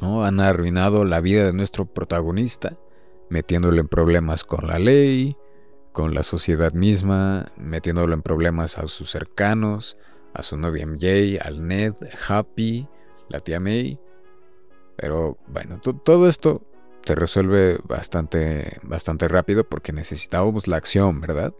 ¿no? 0.00 0.24
Han 0.24 0.40
arruinado 0.40 1.04
la 1.04 1.20
vida 1.20 1.44
de 1.46 1.52
nuestro 1.52 1.86
protagonista, 1.86 2.76
metiéndolo 3.28 3.80
en 3.80 3.88
problemas 3.88 4.44
con 4.44 4.66
la 4.66 4.78
ley, 4.78 5.36
con 5.92 6.14
la 6.14 6.22
sociedad 6.22 6.72
misma, 6.72 7.50
metiéndolo 7.56 8.14
en 8.14 8.22
problemas 8.22 8.78
a 8.78 8.86
sus 8.86 9.10
cercanos, 9.10 9.96
a 10.34 10.42
su 10.42 10.56
novia 10.56 10.86
MJ, 10.86 11.40
al 11.42 11.66
Ned, 11.66 11.94
Happy, 12.28 12.86
la 13.28 13.40
tía 13.40 13.60
May. 13.60 13.98
Pero 14.96 15.38
bueno, 15.48 15.80
todo 15.80 16.28
esto 16.28 16.69
se 17.04 17.14
resuelve 17.14 17.78
bastante, 17.84 18.78
bastante 18.82 19.28
rápido 19.28 19.64
porque 19.64 19.92
necesitábamos 19.92 20.68
la 20.68 20.76
acción, 20.76 21.20
¿verdad? 21.20 21.54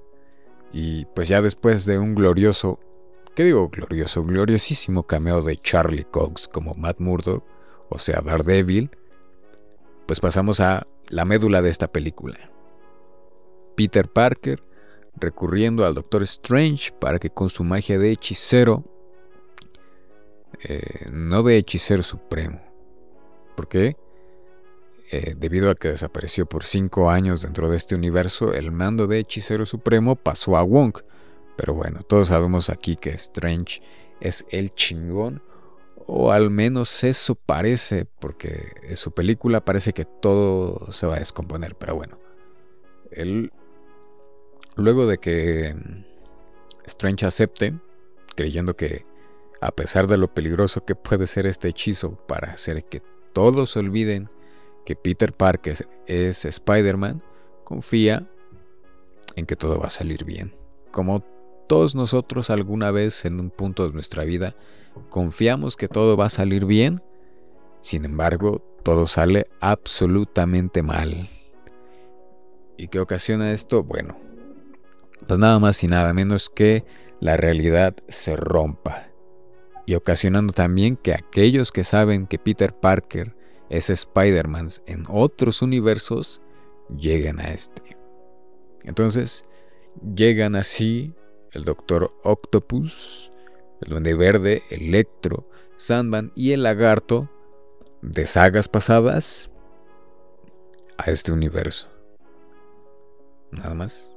Y 0.72 1.06
pues 1.06 1.28
ya 1.28 1.42
después 1.42 1.84
de 1.86 1.98
un 1.98 2.14
glorioso, 2.14 2.78
¿qué 3.34 3.44
digo 3.44 3.68
glorioso? 3.68 4.22
Gloriosísimo 4.24 5.06
cameo 5.06 5.42
de 5.42 5.56
Charlie 5.56 6.04
Cox 6.04 6.48
como 6.48 6.74
Matt 6.74 7.00
Murdock, 7.00 7.44
o 7.88 7.98
sea, 7.98 8.20
Daredevil, 8.20 8.90
pues 10.06 10.20
pasamos 10.20 10.60
a 10.60 10.86
la 11.08 11.24
médula 11.24 11.62
de 11.62 11.70
esta 11.70 11.88
película. 11.88 12.50
Peter 13.76 14.08
Parker 14.08 14.60
recurriendo 15.16 15.84
al 15.84 15.94
Doctor 15.94 16.22
Strange 16.22 16.92
para 16.92 17.18
que 17.18 17.30
con 17.30 17.50
su 17.50 17.64
magia 17.64 17.98
de 17.98 18.12
hechicero, 18.12 18.84
eh, 20.62 21.06
no 21.12 21.42
de 21.42 21.56
hechicero 21.56 22.02
supremo, 22.02 22.60
¿por 23.56 23.68
qué? 23.68 23.96
Eh, 25.12 25.34
debido 25.36 25.70
a 25.70 25.74
que 25.74 25.88
desapareció 25.88 26.46
por 26.46 26.62
cinco 26.62 27.10
años 27.10 27.42
dentro 27.42 27.68
de 27.68 27.76
este 27.76 27.96
universo, 27.96 28.52
el 28.54 28.70
mando 28.70 29.08
de 29.08 29.18
Hechicero 29.18 29.66
Supremo 29.66 30.14
pasó 30.14 30.56
a 30.56 30.62
Wong. 30.62 30.98
Pero 31.56 31.74
bueno, 31.74 32.02
todos 32.04 32.28
sabemos 32.28 32.70
aquí 32.70 32.94
que 32.94 33.10
Strange 33.10 33.82
es 34.20 34.46
el 34.50 34.72
chingón, 34.72 35.42
o 36.06 36.30
al 36.30 36.50
menos 36.50 37.02
eso 37.02 37.34
parece, 37.34 38.04
porque 38.04 38.70
en 38.84 38.96
su 38.96 39.10
película 39.10 39.64
parece 39.64 39.92
que 39.92 40.04
todo 40.04 40.92
se 40.92 41.08
va 41.08 41.16
a 41.16 41.18
descomponer. 41.18 41.74
Pero 41.74 41.96
bueno, 41.96 42.16
él, 43.10 43.52
luego 44.76 45.08
de 45.08 45.18
que 45.18 45.74
Strange 46.86 47.26
acepte, 47.26 47.74
creyendo 48.36 48.76
que 48.76 49.02
a 49.60 49.72
pesar 49.72 50.06
de 50.06 50.18
lo 50.18 50.32
peligroso 50.32 50.84
que 50.84 50.94
puede 50.94 51.26
ser 51.26 51.46
este 51.46 51.68
hechizo 51.68 52.14
para 52.28 52.52
hacer 52.52 52.84
que 52.84 53.02
todos 53.32 53.76
olviden 53.76 54.28
que 54.84 54.96
Peter 54.96 55.32
Parker 55.32 55.76
es 56.06 56.44
Spider-Man, 56.44 57.22
confía 57.64 58.28
en 59.36 59.46
que 59.46 59.56
todo 59.56 59.78
va 59.78 59.86
a 59.86 59.90
salir 59.90 60.24
bien. 60.24 60.54
Como 60.90 61.24
todos 61.68 61.94
nosotros 61.94 62.50
alguna 62.50 62.90
vez 62.90 63.24
en 63.24 63.38
un 63.38 63.50
punto 63.50 63.86
de 63.86 63.94
nuestra 63.94 64.24
vida 64.24 64.56
confiamos 65.08 65.76
que 65.76 65.88
todo 65.88 66.16
va 66.16 66.26
a 66.26 66.30
salir 66.30 66.64
bien, 66.64 67.00
sin 67.80 68.04
embargo, 68.04 68.62
todo 68.82 69.06
sale 69.06 69.46
absolutamente 69.60 70.82
mal. 70.82 71.30
¿Y 72.76 72.88
qué 72.88 72.98
ocasiona 72.98 73.52
esto? 73.52 73.84
Bueno, 73.84 74.16
pues 75.26 75.38
nada 75.38 75.58
más 75.58 75.82
y 75.84 75.86
nada 75.86 76.12
menos 76.12 76.50
que 76.50 76.82
la 77.20 77.36
realidad 77.36 77.94
se 78.08 78.36
rompa. 78.36 79.10
Y 79.86 79.94
ocasionando 79.94 80.52
también 80.52 80.96
que 80.96 81.14
aquellos 81.14 81.72
que 81.72 81.84
saben 81.84 82.26
que 82.26 82.38
Peter 82.38 82.74
Parker 82.74 83.34
es 83.70 83.88
Spider-Man 83.88 84.68
en 84.86 85.06
otros 85.08 85.62
universos 85.62 86.42
llegan 86.94 87.40
a 87.40 87.52
este. 87.52 87.96
Entonces, 88.82 89.48
llegan 90.14 90.56
así 90.56 91.14
el 91.52 91.64
Doctor 91.64 92.12
Octopus, 92.24 93.32
el 93.80 93.90
Duende 93.90 94.14
Verde, 94.14 94.62
Electro, 94.70 95.44
Sandman 95.76 96.32
y 96.34 96.52
el 96.52 96.64
Lagarto 96.64 97.30
de 98.02 98.26
sagas 98.26 98.68
pasadas 98.68 99.50
a 100.98 101.10
este 101.10 101.32
universo. 101.32 101.88
Nada 103.52 103.74
más. 103.74 104.12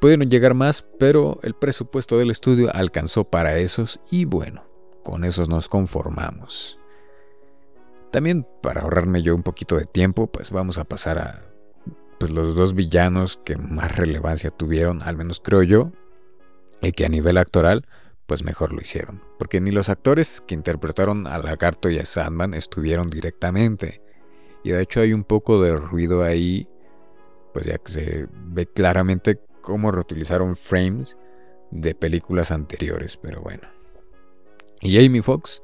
Pudieron 0.00 0.28
llegar 0.28 0.54
más, 0.54 0.82
pero 0.98 1.40
el 1.42 1.54
presupuesto 1.54 2.18
del 2.18 2.30
estudio 2.30 2.70
alcanzó 2.72 3.24
para 3.24 3.56
esos 3.58 4.00
y 4.10 4.26
bueno, 4.26 4.64
con 5.02 5.24
esos 5.24 5.48
nos 5.48 5.68
conformamos. 5.68 6.78
También 8.16 8.46
para 8.62 8.80
ahorrarme 8.80 9.22
yo 9.22 9.34
un 9.34 9.42
poquito 9.42 9.76
de 9.76 9.84
tiempo, 9.84 10.26
pues 10.26 10.50
vamos 10.50 10.78
a 10.78 10.84
pasar 10.84 11.18
a 11.18 11.42
pues, 12.18 12.30
los 12.30 12.54
dos 12.54 12.74
villanos 12.74 13.38
que 13.44 13.56
más 13.58 13.94
relevancia 13.94 14.48
tuvieron, 14.48 15.02
al 15.02 15.18
menos 15.18 15.38
creo 15.38 15.62
yo, 15.62 15.92
y 16.80 16.92
que 16.92 17.04
a 17.04 17.10
nivel 17.10 17.36
actoral, 17.36 17.86
pues 18.24 18.42
mejor 18.42 18.72
lo 18.72 18.80
hicieron. 18.80 19.22
Porque 19.38 19.60
ni 19.60 19.70
los 19.70 19.90
actores 19.90 20.40
que 20.40 20.54
interpretaron 20.54 21.26
a 21.26 21.36
Lagarto 21.36 21.90
y 21.90 21.98
a 21.98 22.06
Sandman 22.06 22.54
estuvieron 22.54 23.10
directamente. 23.10 24.00
Y 24.64 24.70
de 24.70 24.80
hecho 24.80 25.00
hay 25.00 25.12
un 25.12 25.24
poco 25.24 25.60
de 25.60 25.76
ruido 25.76 26.22
ahí, 26.24 26.66
pues 27.52 27.66
ya 27.66 27.76
que 27.76 27.92
se 27.92 28.28
ve 28.32 28.64
claramente 28.64 29.42
cómo 29.60 29.90
reutilizaron 29.90 30.56
frames 30.56 31.18
de 31.70 31.94
películas 31.94 32.50
anteriores, 32.50 33.18
pero 33.18 33.42
bueno. 33.42 33.68
Y 34.80 35.04
Amy 35.04 35.20
Fox, 35.20 35.62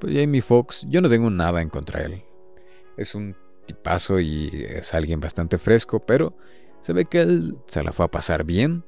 pues 0.00 0.14
Jamie 0.14 0.42
Foxx, 0.42 0.86
yo 0.88 1.00
no 1.00 1.08
tengo 1.08 1.30
nada 1.30 1.62
en 1.62 1.68
contra 1.68 2.00
de 2.00 2.06
él. 2.06 2.22
Es 2.96 3.14
un 3.14 3.36
tipazo 3.66 4.18
y 4.18 4.66
es 4.68 4.94
alguien 4.94 5.20
bastante 5.20 5.58
fresco, 5.58 6.00
pero 6.00 6.34
se 6.80 6.92
ve 6.92 7.04
que 7.04 7.20
él 7.20 7.58
se 7.66 7.82
la 7.82 7.92
fue 7.92 8.06
a 8.06 8.10
pasar 8.10 8.44
bien 8.44 8.84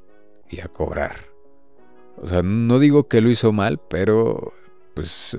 y 0.48 0.60
a 0.60 0.68
cobrar. 0.68 1.14
O 2.16 2.28
sea, 2.28 2.42
no 2.42 2.78
digo 2.78 3.08
que 3.08 3.20
lo 3.20 3.30
hizo 3.30 3.52
mal, 3.52 3.80
pero 3.88 4.52
pues 4.94 5.38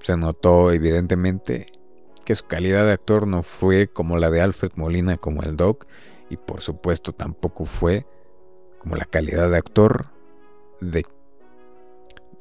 se 0.00 0.16
notó 0.16 0.70
evidentemente 0.72 1.66
que 2.24 2.34
su 2.34 2.46
calidad 2.46 2.86
de 2.86 2.92
actor 2.92 3.26
no 3.26 3.42
fue 3.42 3.88
como 3.88 4.18
la 4.18 4.30
de 4.30 4.40
Alfred 4.40 4.72
Molina 4.76 5.16
como 5.16 5.42
el 5.42 5.56
Doc 5.56 5.86
y 6.30 6.36
por 6.36 6.60
supuesto 6.60 7.12
tampoco 7.12 7.64
fue 7.64 8.06
como 8.78 8.96
la 8.96 9.04
calidad 9.04 9.50
de 9.50 9.56
actor 9.56 10.06
de... 10.80 11.04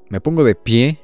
Me 0.10 0.22
pongo 0.22 0.44
de 0.44 0.56
pie. 0.56 1.03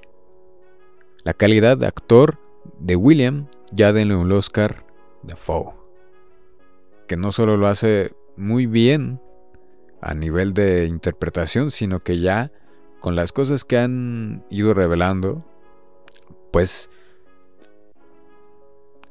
La 1.23 1.33
calidad 1.33 1.77
de 1.77 1.87
actor 1.87 2.39
de 2.79 2.95
William, 2.95 3.47
ya 3.71 3.93
denle 3.93 4.15
un 4.15 4.31
Oscar 4.31 4.85
de 5.23 5.35
Foe. 5.35 5.73
Que 7.07 7.17
no 7.17 7.31
solo 7.31 7.57
lo 7.57 7.67
hace 7.67 8.11
muy 8.37 8.67
bien 8.67 9.21
a 10.01 10.13
nivel 10.13 10.53
de 10.53 10.85
interpretación, 10.85 11.71
sino 11.71 12.01
que 12.01 12.19
ya 12.19 12.51
con 12.99 13.15
las 13.15 13.31
cosas 13.31 13.65
que 13.65 13.77
han 13.77 14.45
ido 14.49 14.73
revelando, 14.73 15.45
pues 16.51 16.89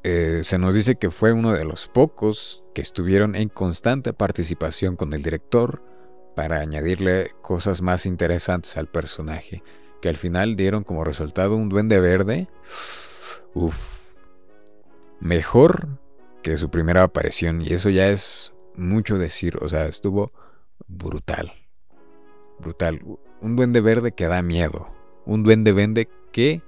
eh, 0.03 0.41
se 0.43 0.57
nos 0.57 0.75
dice 0.75 0.95
que 0.95 1.11
fue 1.11 1.33
uno 1.33 1.51
de 1.51 1.65
los 1.65 1.87
pocos 1.87 2.63
que 2.73 2.81
estuvieron 2.81 3.35
en 3.35 3.49
constante 3.49 4.13
participación 4.13 4.95
con 4.95 5.13
el 5.13 5.21
director 5.21 5.83
para 6.35 6.61
añadirle 6.61 7.31
cosas 7.41 7.81
más 7.81 8.05
interesantes 8.05 8.77
al 8.77 8.87
personaje, 8.87 9.61
que 10.01 10.09
al 10.09 10.15
final 10.15 10.55
dieron 10.55 10.83
como 10.83 11.03
resultado 11.03 11.55
un 11.55 11.69
duende 11.69 11.99
verde. 11.99 12.47
Uf. 13.53 13.99
Mejor 15.19 15.87
que 16.41 16.57
su 16.57 16.69
primera 16.69 17.03
aparición 17.03 17.61
y 17.61 17.73
eso 17.73 17.89
ya 17.89 18.07
es 18.07 18.53
mucho 18.75 19.17
decir, 19.17 19.57
o 19.61 19.67
sea, 19.67 19.85
estuvo 19.85 20.31
brutal. 20.87 21.51
Brutal. 22.59 23.01
Un 23.41 23.55
duende 23.55 23.81
verde 23.81 24.13
que 24.13 24.27
da 24.27 24.41
miedo. 24.41 24.93
Un 25.25 25.43
duende 25.43 25.71
verde 25.71 26.09
que... 26.31 26.61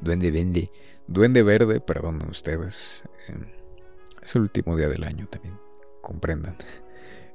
Duende 0.00 0.30
vende. 0.30 0.68
Duende 1.06 1.42
verde, 1.42 1.80
perdonen 1.80 2.28
ustedes. 2.28 3.04
Em, 3.28 3.46
es 4.22 4.34
el 4.34 4.42
último 4.42 4.76
día 4.76 4.88
del 4.88 5.04
año 5.04 5.26
también. 5.28 5.58
Comprendan. 6.02 6.56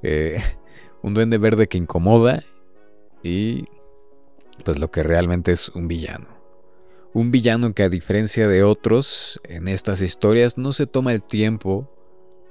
Eh, 0.03 0.41
un 1.01 1.13
duende 1.13 1.37
verde 1.37 1.67
que 1.67 1.77
incomoda 1.77 2.43
y 3.23 3.65
pues 4.63 4.79
lo 4.79 4.91
que 4.91 5.03
realmente 5.03 5.51
es 5.51 5.69
un 5.69 5.87
villano. 5.87 6.27
Un 7.13 7.31
villano 7.31 7.73
que 7.73 7.83
a 7.83 7.89
diferencia 7.89 8.47
de 8.47 8.63
otros 8.63 9.39
en 9.43 9.67
estas 9.67 10.01
historias 10.01 10.57
no 10.57 10.71
se 10.71 10.85
toma 10.85 11.11
el 11.13 11.23
tiempo 11.23 11.91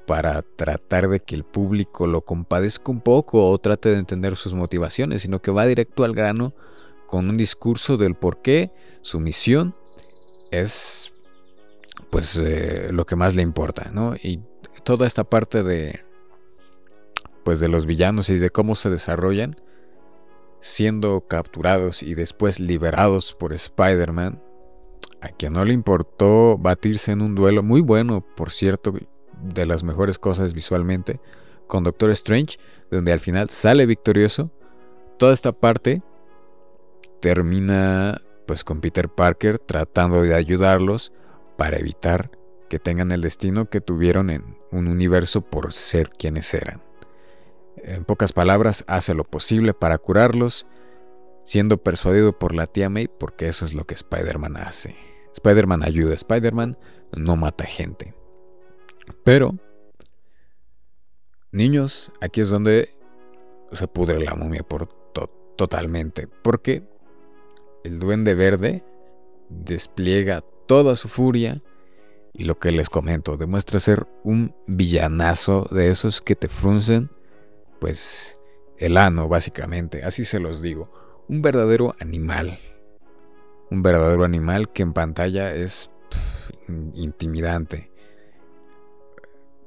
para 0.07 0.43
tratar 0.43 1.09
de 1.09 1.21
que 1.21 1.35
el 1.35 1.45
público 1.45 2.07
lo 2.07 2.23
compadezca 2.23 2.91
un 2.91 3.01
poco 3.01 3.49
o 3.49 3.59
trate 3.59 3.91
de 3.91 3.99
entender 3.99 4.37
sus 4.37 4.55
motivaciones, 4.55 5.23
sino 5.23 5.43
que 5.43 5.51
va 5.51 5.67
directo 5.67 6.03
al 6.03 6.15
grano 6.15 6.55
con 7.07 7.29
un 7.29 7.37
discurso 7.37 7.97
del 7.97 8.15
por 8.15 8.43
qué 8.43 8.73
su 9.03 9.21
misión 9.21 9.75
es 10.51 11.13
pues 12.11 12.37
eh, 12.39 12.89
lo 12.91 13.05
que 13.07 13.17
más 13.17 13.35
le 13.35 13.43
importa, 13.43 13.91
¿no? 13.93 14.15
Y 14.17 14.41
toda 14.83 15.07
esta 15.07 15.25
parte 15.25 15.63
de 15.63 16.01
pues 17.45 17.61
de 17.61 17.69
los 17.69 17.87
villanos 17.87 18.29
y 18.31 18.39
de 18.39 18.51
cómo 18.51 18.75
se 18.75 18.91
desarrollan, 18.91 19.61
siendo 20.61 21.27
capturados 21.29 22.03
y 22.03 22.15
después 22.15 22.61
liberados 22.61 23.35
por 23.35 23.53
Spider-Man, 23.53 24.43
a 25.21 25.29
quien 25.29 25.53
no 25.53 25.65
le 25.65 25.73
importó 25.73 26.59
batirse 26.59 27.13
en 27.13 27.23
un 27.23 27.35
duelo 27.35 27.63
muy 27.63 27.81
bueno, 27.81 28.25
por 28.37 28.51
cierto, 28.51 28.95
de 29.43 29.67
las 29.67 29.83
mejores 29.83 30.19
cosas 30.19 30.53
visualmente, 30.55 31.21
con 31.67 31.85
Doctor 31.85 32.11
Strange, 32.11 32.59
donde 32.91 33.13
al 33.13 33.21
final 33.21 33.51
sale 33.51 33.87
victorioso. 33.87 34.51
Toda 35.19 35.33
esta 35.33 35.53
parte 35.53 36.03
termina 37.21 38.21
pues 38.47 38.65
con 38.65 38.81
Peter 38.81 39.09
Parker 39.09 39.59
tratando 39.59 40.23
de 40.23 40.35
ayudarlos 40.35 41.13
para 41.57 41.77
evitar 41.77 42.31
que 42.69 42.79
tengan 42.79 43.13
el 43.13 43.21
destino 43.21 43.69
que 43.69 43.81
tuvieron 43.81 44.31
en 44.31 44.57
un 44.71 44.89
universo 44.89 45.43
por 45.43 45.73
ser 45.73 46.11
quienes 46.11 46.53
eran. 46.55 46.88
En 47.85 48.05
pocas 48.05 48.33
palabras, 48.33 48.85
hace 48.87 49.15
lo 49.15 49.25
posible 49.25 49.75
para 49.75 49.99
curarlos, 49.99 50.67
siendo 51.45 51.83
persuadido 51.83 52.39
por 52.39 52.55
la 52.55 52.67
tía 52.67 52.91
May, 52.91 53.09
porque 53.09 53.49
eso 53.49 53.65
es 53.65 53.75
lo 53.75 53.85
que 53.85 53.95
Spider-Man 53.95 54.57
hace. 54.57 54.97
Spider-Man 55.35 55.85
ayuda, 55.85 56.15
Spider-Man 56.15 56.79
no 57.17 57.37
mata 57.37 57.65
gente. 57.65 58.15
Pero, 59.25 59.55
niños, 61.53 62.13
aquí 62.21 62.41
es 62.41 62.51
donde 62.51 62.95
se 63.73 63.89
pudre 63.89 64.21
la 64.21 64.35
momia 64.35 64.63
por 64.63 64.99
totalmente, 65.59 66.29
porque 66.29 66.85
el 67.83 67.99
duende 67.99 68.35
verde 68.35 68.85
despliega 69.51 70.43
toda 70.67 70.95
su 70.95 71.09
furia 71.09 71.61
y 72.33 72.45
lo 72.45 72.59
que 72.59 72.71
les 72.71 72.89
comento, 72.89 73.37
demuestra 73.37 73.81
ser 73.81 74.07
un 74.23 74.55
villanazo 74.69 75.67
de 75.73 75.91
esos 75.91 76.21
que 76.21 76.37
te 76.37 76.49
fruncen 76.49 77.11
pues 77.81 78.35
el 78.77 78.97
ano 78.97 79.29
básicamente, 79.29 80.05
así 80.05 80.25
se 80.25 80.41
los 80.41 80.63
digo, 80.63 80.91
un 81.29 81.43
verdadero 81.43 81.95
animal, 81.99 82.59
un 83.71 83.83
verdadero 83.83 84.25
animal 84.25 84.73
que 84.73 84.83
en 84.83 84.93
pantalla 84.93 85.55
es 85.55 85.91
intimidante, 86.95 87.91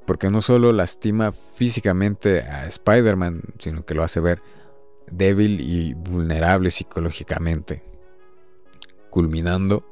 porque 0.06 0.30
no 0.30 0.42
solo 0.42 0.72
lastima 0.72 1.32
físicamente 1.32 2.42
a 2.42 2.66
Spider-Man, 2.66 3.42
sino 3.58 3.84
que 3.84 3.94
lo 3.94 4.02
hace 4.02 4.20
ver 4.20 4.40
débil 5.10 5.60
y 5.60 5.94
vulnerable 5.94 6.70
psicológicamente, 6.70 7.84
culminando 9.10 9.84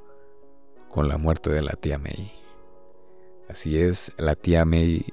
con 0.89 1.09
la 1.09 1.19
muerte 1.19 1.51
de 1.51 1.63
la 1.63 1.75
tía 1.75 1.99
May. 1.99 2.33
Así 3.49 3.81
es, 3.81 4.13
la 4.17 4.35
tía 4.35 4.65
May 4.65 5.05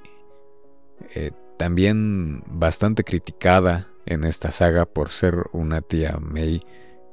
eh, 1.14 1.30
también 1.58 2.42
bastante 2.46 3.04
criticada 3.04 3.88
en 4.06 4.24
esta 4.24 4.52
saga 4.52 4.86
por 4.86 5.10
ser 5.10 5.34
una 5.52 5.82
tía 5.82 6.16
May 6.18 6.60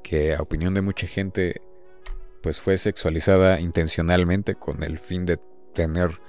que 0.03 0.35
a 0.35 0.41
opinión 0.41 0.73
de 0.73 0.81
mucha 0.81 1.07
gente 1.07 1.61
pues 2.41 2.61
fue 2.61 2.77
sexualizada 2.77 3.59
intencionalmente 3.59 4.55
con 4.55 4.83
el 4.83 4.99
fin 4.99 5.25
de 5.25 5.39
tener 5.73 6.19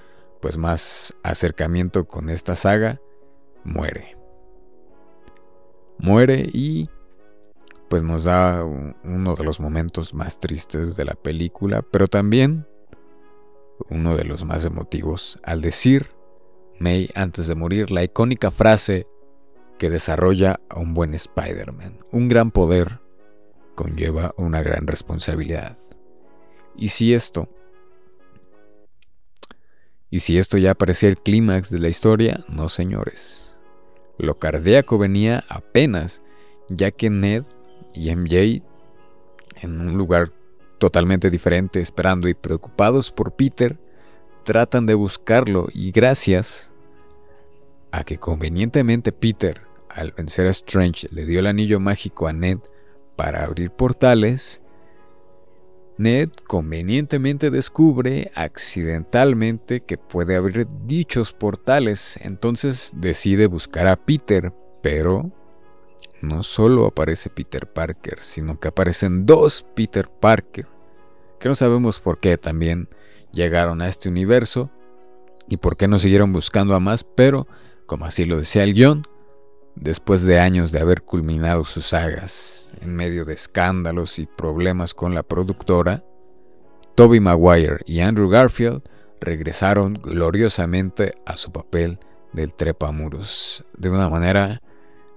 pues 0.40 0.56
más 0.56 1.14
acercamiento 1.22 2.06
con 2.06 2.30
esta 2.30 2.54
saga, 2.56 3.00
muere. 3.64 4.16
Muere 5.98 6.48
y 6.52 6.88
pues 7.88 8.02
nos 8.02 8.24
da 8.24 8.64
uno 8.64 9.34
de 9.34 9.44
los 9.44 9.60
momentos 9.60 10.14
más 10.14 10.40
tristes 10.40 10.96
de 10.96 11.04
la 11.04 11.14
película, 11.14 11.82
pero 11.82 12.08
también 12.08 12.66
uno 13.90 14.16
de 14.16 14.24
los 14.24 14.44
más 14.44 14.64
emotivos 14.64 15.38
al 15.42 15.60
decir 15.60 16.15
May 16.78 17.10
antes 17.14 17.48
de 17.48 17.54
morir 17.54 17.90
la 17.90 18.04
icónica 18.04 18.50
frase 18.50 19.06
que 19.78 19.90
desarrolla 19.90 20.60
a 20.68 20.78
un 20.78 20.94
buen 20.94 21.14
Spider-Man. 21.14 21.98
Un 22.10 22.28
gran 22.28 22.50
poder 22.50 23.00
conlleva 23.74 24.34
una 24.36 24.62
gran 24.62 24.86
responsabilidad. 24.86 25.78
Y 26.76 26.88
si 26.88 27.14
esto... 27.14 27.48
Y 30.08 30.20
si 30.20 30.38
esto 30.38 30.56
ya 30.56 30.74
parecía 30.74 31.08
el 31.08 31.18
clímax 31.18 31.70
de 31.70 31.80
la 31.80 31.88
historia, 31.88 32.44
no 32.48 32.68
señores. 32.68 33.56
Lo 34.18 34.38
cardíaco 34.38 34.98
venía 34.98 35.44
apenas, 35.48 36.22
ya 36.68 36.90
que 36.90 37.10
Ned 37.10 37.44
y 37.92 38.14
MJ, 38.14 38.62
en 39.60 39.80
un 39.80 39.98
lugar 39.98 40.32
totalmente 40.78 41.28
diferente, 41.28 41.80
esperando 41.80 42.28
y 42.28 42.34
preocupados 42.34 43.10
por 43.10 43.34
Peter, 43.34 43.78
tratan 44.46 44.86
de 44.86 44.94
buscarlo 44.94 45.66
y 45.74 45.90
gracias 45.90 46.70
a 47.90 48.04
que 48.04 48.16
convenientemente 48.16 49.10
Peter, 49.10 49.62
al 49.90 50.12
vencer 50.12 50.46
a 50.46 50.50
Strange, 50.50 51.08
le 51.10 51.26
dio 51.26 51.40
el 51.40 51.48
anillo 51.48 51.80
mágico 51.80 52.28
a 52.28 52.32
Ned 52.32 52.58
para 53.16 53.44
abrir 53.44 53.72
portales, 53.72 54.62
Ned 55.98 56.30
convenientemente 56.46 57.50
descubre 57.50 58.30
accidentalmente 58.36 59.80
que 59.80 59.98
puede 59.98 60.36
abrir 60.36 60.68
dichos 60.86 61.32
portales, 61.32 62.16
entonces 62.22 62.92
decide 62.94 63.48
buscar 63.48 63.88
a 63.88 63.96
Peter, 63.96 64.52
pero 64.80 65.32
no 66.22 66.44
solo 66.44 66.86
aparece 66.86 67.30
Peter 67.30 67.66
Parker, 67.66 68.18
sino 68.20 68.60
que 68.60 68.68
aparecen 68.68 69.26
dos 69.26 69.66
Peter 69.74 70.08
Parker, 70.08 70.68
que 71.40 71.48
no 71.48 71.56
sabemos 71.56 71.98
por 71.98 72.20
qué 72.20 72.38
también 72.38 72.88
llegaron 73.32 73.82
a 73.82 73.88
este 73.88 74.08
universo 74.08 74.70
y 75.48 75.58
por 75.58 75.76
qué 75.76 75.88
no 75.88 75.98
siguieron 75.98 76.32
buscando 76.32 76.74
a 76.74 76.80
más, 76.80 77.04
pero, 77.04 77.46
como 77.86 78.04
así 78.04 78.24
lo 78.24 78.36
decía 78.36 78.64
el 78.64 78.74
guion, 78.74 79.02
después 79.74 80.24
de 80.24 80.40
años 80.40 80.72
de 80.72 80.80
haber 80.80 81.02
culminado 81.02 81.64
sus 81.64 81.86
sagas 81.86 82.70
en 82.80 82.94
medio 82.96 83.24
de 83.24 83.34
escándalos 83.34 84.18
y 84.18 84.26
problemas 84.26 84.94
con 84.94 85.14
la 85.14 85.22
productora, 85.22 86.04
Toby 86.94 87.20
Maguire 87.20 87.80
y 87.84 88.00
Andrew 88.00 88.28
Garfield 88.28 88.82
regresaron 89.20 89.94
gloriosamente 89.94 91.14
a 91.26 91.36
su 91.36 91.52
papel 91.52 91.98
del 92.32 92.54
trepamuros 92.54 93.64
de 93.76 93.90
una 93.90 94.08
manera 94.08 94.62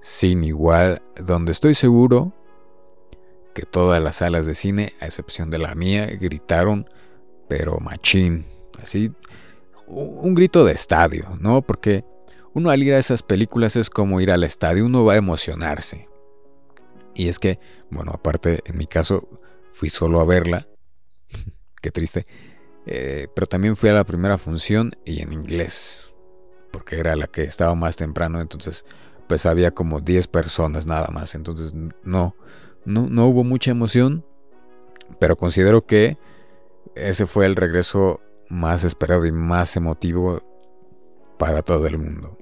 sin 0.02 0.44
igual, 0.44 1.02
donde 1.16 1.52
estoy 1.52 1.74
seguro 1.74 2.34
que 3.54 3.64
todas 3.64 4.02
las 4.02 4.18
salas 4.18 4.46
de 4.46 4.56
cine, 4.56 4.94
a 5.02 5.06
excepción 5.06 5.50
de 5.50 5.58
la 5.58 5.76
mía, 5.76 6.06
gritaron, 6.06 6.88
pero 7.50 7.80
machín, 7.80 8.46
así, 8.82 9.12
un 9.88 10.36
grito 10.36 10.64
de 10.64 10.72
estadio, 10.72 11.38
¿no? 11.42 11.62
Porque 11.64 12.06
uno 12.54 12.70
al 12.70 12.82
ir 12.82 12.94
a 12.94 13.00
esas 13.00 13.24
películas 13.24 13.76
es 13.76 13.90
como 13.90 14.22
ir 14.22 14.32
al 14.32 14.44
estadio, 14.44 14.86
uno 14.86 15.04
va 15.04 15.14
a 15.14 15.18
emocionarse. 15.18 16.08
Y 17.16 17.28
es 17.28 17.40
que, 17.40 17.60
bueno, 17.90 18.12
aparte, 18.14 18.62
en 18.66 18.78
mi 18.78 18.86
caso, 18.86 19.28
fui 19.74 19.90
solo 19.90 20.22
a 20.22 20.26
verla, 20.26 20.68
qué 21.82 21.92
triste, 21.92 22.26
eh, 22.86 23.28
pero 23.36 23.48
también 23.48 23.76
fui 23.76 23.90
a 23.90 23.94
la 23.94 24.04
primera 24.04 24.38
función 24.38 24.96
y 25.04 25.22
en 25.22 25.34
inglés, 25.34 26.14
porque 26.72 26.98
era 27.00 27.16
la 27.16 27.28
que 27.28 27.44
estaba 27.44 27.76
más 27.76 27.98
temprano, 27.98 28.40
entonces 28.40 28.86
pues 29.28 29.46
había 29.46 29.72
como 29.72 30.02
10 30.02 30.28
personas 30.28 30.88
nada 30.88 31.10
más, 31.10 31.36
entonces 31.36 31.74
no, 32.04 32.36
no, 32.86 33.08
no 33.10 33.28
hubo 33.28 33.44
mucha 33.44 33.70
emoción, 33.72 34.26
pero 35.20 35.36
considero 35.36 35.86
que 35.86 36.18
ese 37.08 37.26
fue 37.26 37.46
el 37.46 37.56
regreso 37.56 38.22
más 38.50 38.84
esperado 38.84 39.26
y 39.26 39.32
más 39.32 39.76
emotivo 39.78 40.42
para 41.38 41.62
todo 41.62 41.88
el 41.88 41.98
mundo. 41.98 42.38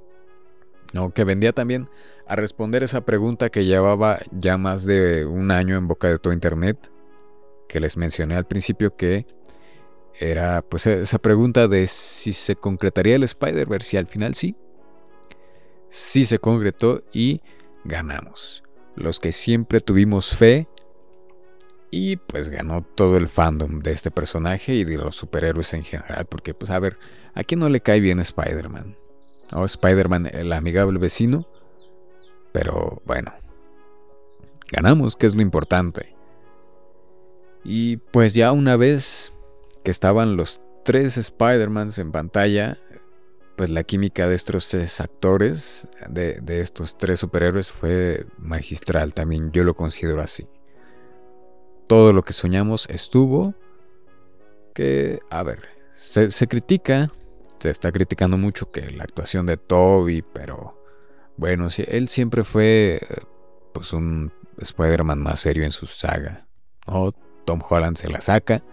¿no? 0.94 1.12
Que 1.12 1.24
vendía 1.24 1.54
también 1.54 1.90
a 2.28 2.36
responder 2.36 2.84
esa 2.84 3.06
pregunta 3.06 3.50
que 3.50 3.66
llevaba 3.66 4.20
ya 4.32 4.58
más 4.58 4.86
de 4.86 5.26
un 5.26 5.52
año 5.52 5.78
en 5.78 5.88
boca 5.88 6.10
de 6.10 6.18
todo 6.18 6.34
Internet, 6.34 6.92
que 7.68 7.80
les 7.80 7.98
mencioné 7.98 8.36
al 8.36 8.48
principio 8.48 8.96
que 8.96 9.26
era 10.20 10.62
pues 10.64 10.88
esa 10.88 11.20
pregunta 11.20 11.68
de 11.68 11.88
si 11.88 12.34
se 12.34 12.56
concretaría 12.56 13.16
el 13.16 13.24
Spider-Verse 13.24 13.96
y 13.96 14.00
al 14.00 14.08
final 14.08 14.34
sí, 14.36 14.56
sí 15.90 16.26
se 16.26 16.40
concretó 16.40 17.04
y 17.14 17.42
ganamos. 17.84 18.64
Los 18.96 19.20
que 19.20 19.32
siempre 19.32 19.80
tuvimos 19.80 20.36
fe 20.36 20.68
y 21.90 22.18
pues 22.18 22.50
ganó 22.50 22.84
todo 22.84 23.18
el 23.18 23.30
fandom 23.30 23.80
de 23.80 23.92
este 23.92 24.12
personaje 24.12 24.74
y 24.74 24.84
de 24.84 24.98
los 24.98 25.16
superhéroes 25.16 25.74
en 25.74 25.84
general. 25.84 26.26
Porque 26.26 26.54
pues 26.54 26.72
a 26.72 26.80
ver, 26.80 26.98
¿a 27.34 27.44
quién 27.44 27.60
no 27.60 27.70
le 27.70 27.82
cae 27.82 28.00
bien 28.00 28.20
Spider-Man? 28.20 28.96
O 29.54 29.66
Spider-Man 29.66 30.30
el 30.34 30.52
amigable 30.54 31.00
vecino. 31.00 31.48
Pero 32.52 33.02
bueno, 33.06 33.34
ganamos, 34.72 35.16
que 35.16 35.26
es 35.26 35.36
lo 35.36 35.42
importante. 35.42 36.16
Y 37.64 37.98
pues 37.98 38.34
ya 38.34 38.52
una 38.52 38.76
vez 38.76 39.34
que 39.84 39.92
estaban 39.92 40.36
los 40.38 40.62
tres 40.84 41.18
Spider-Mans 41.18 42.00
en 42.00 42.12
pantalla, 42.12 42.78
pues 43.58 43.70
la 43.70 43.84
química 43.84 44.28
de 44.28 44.36
estos 44.36 44.70
tres 44.70 45.02
actores, 45.02 45.90
de, 46.10 46.42
estos 46.62 46.98
tres 46.98 47.20
superhéroes, 47.20 47.72
fue 47.72 48.26
magistral 48.38 49.14
también, 49.14 49.52
yo 49.52 49.64
lo 49.64 49.76
considero 49.76 50.22
así. 50.22 50.48
Todo 51.88 52.14
lo 52.14 52.24
que 52.24 52.34
soñamos 52.34 52.88
estuvo, 52.90 53.54
que, 54.74 55.20
a 55.30 55.44
ver, 55.44 55.70
se, 55.92 56.48
critica, 56.48 57.08
se 57.60 57.70
está 57.70 57.92
criticando 57.92 58.38
mucho 58.38 58.72
que 58.72 58.92
la 58.92 59.04
actuación 59.04 59.46
de 59.46 59.58
Toby, 59.58 60.22
pero 60.22 60.84
bueno, 61.38 61.70
él 61.88 62.08
siempre 62.08 62.44
fue 62.44 63.00
pues 63.74 63.94
un 63.94 64.32
Spider-Man 64.60 65.20
más 65.20 65.40
serio 65.40 65.64
en 65.64 65.72
su 65.72 65.86
saga. 65.86 66.48
Tom 67.46 67.62
Holland 67.68 67.98
se 67.98 68.10
la 68.10 68.22
saca 68.22 68.64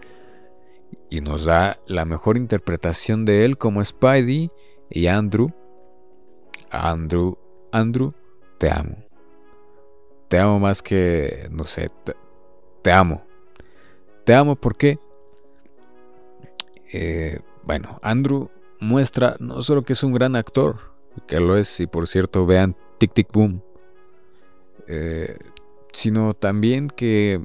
y 1.09 1.21
nos 1.21 1.45
da 1.45 1.77
la 1.87 2.05
mejor 2.05 2.37
interpretación 2.37 3.25
de 3.25 3.45
él 3.45 3.57
como 3.57 3.83
Spidey 3.83 4.51
y 4.89 5.07
Andrew, 5.07 5.49
Andrew, 6.69 7.37
Andrew, 7.71 8.13
te 8.57 8.69
amo. 8.69 8.97
Te 10.27 10.39
amo 10.39 10.59
más 10.59 10.81
que, 10.81 11.47
no 11.51 11.63
sé, 11.63 11.89
te, 12.85 12.91
amo. 12.91 13.25
Te 14.25 14.35
amo 14.35 14.55
porque, 14.55 14.99
eh, 16.93 17.39
bueno, 17.63 17.99
Andrew 18.03 18.51
muestra 18.79 19.37
no 19.39 19.63
solo 19.63 19.81
que 19.81 19.93
es 19.93 20.03
un 20.03 20.13
gran 20.13 20.35
actor, 20.35 20.93
que 21.25 21.39
lo 21.39 21.57
es, 21.57 21.79
y 21.79 21.87
por 21.87 22.07
cierto 22.07 22.45
vean 22.45 22.75
Tic 22.99 23.11
Tic 23.11 23.31
Boom, 23.33 23.63
eh, 24.87 25.35
sino 25.93 26.35
también 26.35 26.87
que 26.87 27.41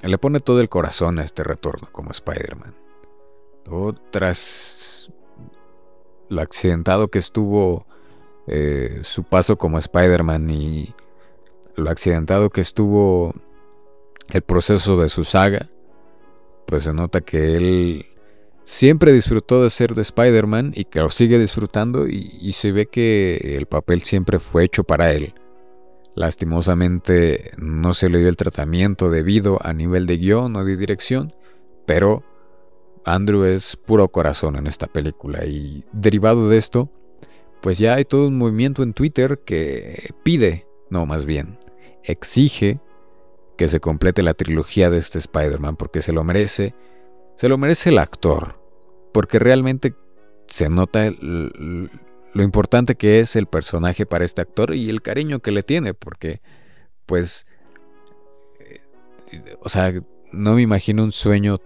le 0.00 0.16
pone 0.18 0.38
todo 0.38 0.60
el 0.60 0.68
corazón 0.68 1.18
a 1.18 1.24
este 1.24 1.42
retorno 1.42 1.88
como 1.90 2.12
Spider-Man. 2.12 2.76
Tras 4.12 5.12
lo 6.28 6.40
accidentado 6.40 7.08
que 7.08 7.18
estuvo 7.18 7.84
eh, 8.46 9.00
su 9.02 9.24
paso 9.24 9.58
como 9.58 9.78
Spider-Man 9.78 10.50
y 10.50 10.94
lo 11.74 11.90
accidentado 11.90 12.50
que 12.50 12.60
estuvo 12.60 13.34
el 14.30 14.42
proceso 14.42 14.96
de 14.96 15.08
su 15.08 15.24
saga, 15.24 15.68
pues 16.66 16.84
se 16.84 16.92
nota 16.92 17.20
que 17.20 17.56
él 17.56 18.06
siempre 18.64 19.12
disfrutó 19.12 19.62
de 19.62 19.70
ser 19.70 19.94
de 19.94 20.02
Spider-Man 20.02 20.72
y 20.74 20.84
que 20.84 21.00
lo 21.00 21.10
sigue 21.10 21.38
disfrutando 21.38 22.06
y, 22.06 22.52
se 22.52 22.72
ve 22.72 22.86
que 22.86 23.56
el 23.56 23.66
papel 23.66 24.02
siempre 24.02 24.38
fue 24.40 24.64
hecho 24.64 24.84
para 24.84 25.12
él. 25.12 25.34
Lastimosamente 26.16 27.52
no 27.58 27.92
se 27.92 28.08
le 28.08 28.20
dio 28.20 28.28
el 28.28 28.36
tratamiento 28.36 29.10
debido 29.10 29.58
a 29.62 29.72
nivel 29.72 30.06
de 30.06 30.16
guion 30.16 30.56
o 30.56 30.64
de 30.64 30.76
dirección, 30.76 31.32
pero 31.86 32.22
Andrew 33.04 33.44
es 33.44 33.76
puro 33.76 34.08
corazón 34.08 34.56
en 34.56 34.66
esta 34.66 34.86
película 34.86 35.44
y 35.44 35.84
derivado 35.92 36.48
de 36.48 36.56
esto, 36.56 36.90
pues 37.60 37.78
ya 37.78 37.94
hay 37.94 38.04
todo 38.04 38.28
un 38.28 38.38
movimiento 38.38 38.82
en 38.82 38.94
Twitter 38.94 39.40
que 39.44 40.10
pide, 40.22 40.66
no 40.88 41.04
más 41.04 41.26
bien, 41.26 41.58
exige 42.02 42.80
que 43.56 43.68
se 43.68 43.80
complete 43.80 44.22
la 44.22 44.34
trilogía 44.34 44.90
de 44.90 44.98
este 44.98 45.18
Spider-Man 45.18 45.76
porque 45.76 46.02
se 46.02 46.12
lo 46.12 46.24
merece, 46.24 46.74
se 47.36 47.48
lo 47.48 47.58
merece 47.58 47.90
el 47.90 47.98
actor, 47.98 48.60
porque 49.12 49.38
realmente 49.38 49.94
se 50.46 50.68
nota 50.68 51.10
lo 51.20 52.42
importante 52.42 52.96
que 52.96 53.20
es 53.20 53.36
el 53.36 53.46
personaje 53.46 54.06
para 54.06 54.24
este 54.24 54.40
actor 54.40 54.74
y 54.74 54.90
el 54.90 55.02
cariño 55.02 55.40
que 55.40 55.52
le 55.52 55.62
tiene, 55.62 55.94
porque 55.94 56.40
pues, 57.06 57.46
eh, 58.60 59.56
o 59.60 59.68
sea, 59.68 59.92
no 60.32 60.54
me 60.54 60.62
imagino 60.62 61.04
un 61.04 61.12
sueño 61.12 61.60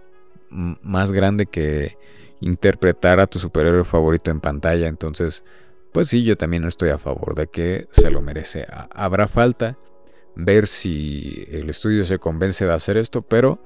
más 0.49 1.11
grande 1.11 1.45
que 1.45 1.97
interpretar 2.41 3.19
a 3.19 3.27
tu 3.27 3.39
superhéroe 3.39 3.83
favorito 3.83 4.31
en 4.31 4.39
pantalla. 4.39 4.87
Entonces, 4.87 5.43
pues 5.91 6.07
sí, 6.07 6.23
yo 6.23 6.37
también 6.37 6.63
estoy 6.65 6.89
a 6.89 6.97
favor 6.97 7.35
de 7.35 7.47
que 7.47 7.85
se 7.91 8.11
lo 8.11 8.21
merece. 8.21 8.65
Habrá 8.91 9.27
falta 9.27 9.77
ver 10.35 10.67
si 10.67 11.45
el 11.51 11.69
estudio 11.69 12.05
se 12.05 12.19
convence 12.19 12.65
de 12.65 12.73
hacer 12.73 12.97
esto, 12.97 13.21
pero 13.21 13.59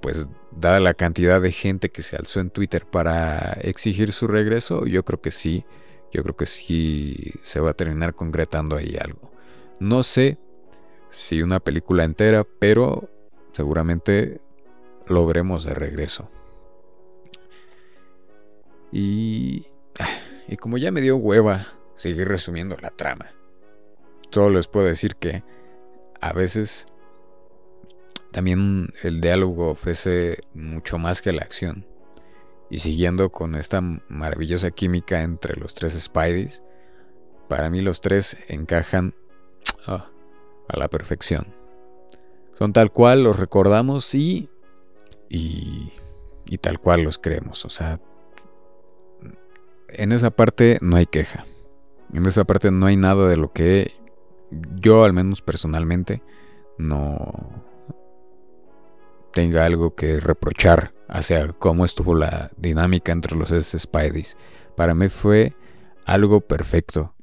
pues 0.00 0.28
dada 0.52 0.80
la 0.80 0.94
cantidad 0.94 1.40
de 1.40 1.52
gente 1.52 1.90
que 1.90 2.02
se 2.02 2.16
alzó 2.16 2.40
en 2.40 2.50
Twitter 2.50 2.86
para 2.86 3.52
exigir 3.60 4.12
su 4.12 4.26
regreso, 4.26 4.86
yo 4.86 5.04
creo 5.04 5.20
que 5.20 5.30
sí, 5.30 5.64
yo 6.12 6.22
creo 6.22 6.36
que 6.36 6.46
sí 6.46 7.34
se 7.42 7.60
va 7.60 7.70
a 7.70 7.74
terminar 7.74 8.14
concretando 8.14 8.76
ahí 8.76 8.96
algo. 9.00 9.32
No 9.80 10.02
sé 10.02 10.38
si 11.08 11.42
una 11.42 11.60
película 11.60 12.04
entera, 12.04 12.46
pero 12.58 13.08
seguramente 13.52 14.40
lo 15.06 15.26
veremos 15.26 15.64
de 15.64 15.74
regreso. 15.74 16.30
Y, 18.92 19.66
y 20.48 20.56
como 20.56 20.78
ya 20.78 20.92
me 20.92 21.00
dio 21.00 21.16
hueva 21.16 21.66
seguir 21.94 22.28
resumiendo 22.28 22.76
la 22.80 22.90
trama, 22.90 23.26
solo 24.30 24.56
les 24.56 24.68
puedo 24.68 24.86
decir 24.86 25.16
que 25.16 25.42
a 26.20 26.32
veces 26.32 26.86
también 28.32 28.92
el 29.02 29.20
diálogo 29.20 29.70
ofrece 29.70 30.38
mucho 30.54 30.98
más 30.98 31.22
que 31.22 31.32
la 31.32 31.42
acción. 31.42 31.86
Y 32.68 32.78
siguiendo 32.78 33.30
con 33.30 33.54
esta 33.54 33.80
maravillosa 33.80 34.72
química 34.72 35.22
entre 35.22 35.54
los 35.56 35.74
tres 35.74 35.94
Spideys, 35.94 36.62
para 37.48 37.70
mí 37.70 37.80
los 37.80 38.00
tres 38.00 38.36
encajan 38.48 39.14
ah, 39.86 40.10
a 40.68 40.78
la 40.78 40.88
perfección. 40.88 41.54
Son 42.54 42.72
tal 42.72 42.90
cual, 42.90 43.22
los 43.22 43.38
recordamos 43.38 44.14
y 44.14 44.48
y, 45.28 46.58
tal 46.60 46.80
cual 46.80 47.02
los 47.02 47.18
creemos. 47.18 47.64
O 47.64 47.70
sea, 47.70 48.00
en 49.88 50.12
esa 50.12 50.30
parte 50.30 50.78
no 50.80 50.96
hay 50.96 51.06
queja. 51.06 51.44
En 52.12 52.26
esa 52.26 52.44
parte 52.44 52.70
no 52.70 52.86
hay 52.86 52.96
nada 52.96 53.28
de 53.28 53.36
lo 53.36 53.52
que 53.52 53.92
yo, 54.50 55.04
al 55.04 55.12
menos 55.12 55.42
personalmente, 55.42 56.22
no 56.78 57.64
tenga 59.32 59.64
algo 59.64 59.94
que 59.94 60.18
reprochar 60.20 60.94
hacia 61.08 61.52
cómo 61.52 61.84
estuvo 61.84 62.14
la 62.14 62.50
dinámica 62.56 63.12
entre 63.12 63.36
los 63.36 63.50
Spideys. 63.50 64.36
Para 64.76 64.94
mí 64.94 65.08
fue 65.08 65.52
algo 66.04 66.40
perfecto. 66.40 67.14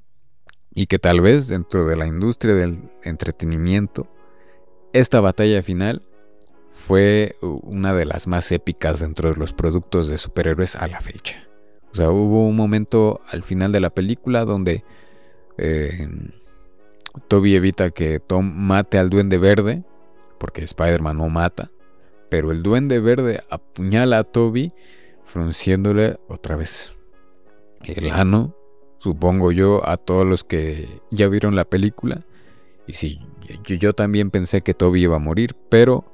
Y 0.75 0.87
que 0.87 0.99
tal 0.99 1.21
vez 1.21 1.47
dentro 1.47 1.85
de 1.85 1.95
la 1.95 2.07
industria 2.07 2.55
del 2.55 2.83
entretenimiento, 3.03 4.05
esta 4.91 5.21
batalla 5.21 5.61
final 5.63 6.03
fue 6.69 7.35
una 7.41 7.93
de 7.93 8.05
las 8.05 8.25
más 8.27 8.51
épicas 8.51 8.99
dentro 8.99 9.31
de 9.31 9.35
los 9.35 9.53
productos 9.53 10.07
de 10.07 10.17
superhéroes 10.17 10.75
a 10.75 10.87
la 10.87 10.99
fecha. 10.99 11.47
O 11.91 11.95
sea, 11.95 12.09
hubo 12.09 12.47
un 12.47 12.55
momento 12.55 13.21
al 13.29 13.43
final 13.43 13.71
de 13.71 13.79
la 13.79 13.91
película 13.91 14.45
donde 14.45 14.83
eh, 15.57 16.07
Toby 17.27 17.55
evita 17.55 17.91
que 17.91 18.19
Tom 18.19 18.53
mate 18.55 18.97
al 18.97 19.09
duende 19.09 19.37
verde, 19.37 19.83
porque 20.37 20.63
Spider-Man 20.63 21.17
no 21.17 21.29
mata, 21.29 21.71
pero 22.29 22.51
el 22.51 22.63
duende 22.63 22.99
verde 22.99 23.43
apuñala 23.49 24.19
a 24.19 24.23
Toby, 24.23 24.71
frunciéndole 25.23 26.17
otra 26.27 26.55
vez 26.55 26.97
el 27.83 28.11
ano, 28.11 28.55
supongo 28.97 29.51
yo, 29.51 29.87
a 29.87 29.97
todos 29.97 30.25
los 30.25 30.43
que 30.43 30.87
ya 31.11 31.27
vieron 31.27 31.55
la 31.55 31.65
película. 31.65 32.25
Y 32.87 32.93
sí, 32.93 33.19
yo, 33.63 33.75
yo 33.75 33.93
también 33.93 34.31
pensé 34.31 34.61
que 34.61 34.73
Toby 34.73 35.03
iba 35.03 35.17
a 35.17 35.19
morir, 35.19 35.55
pero 35.69 36.05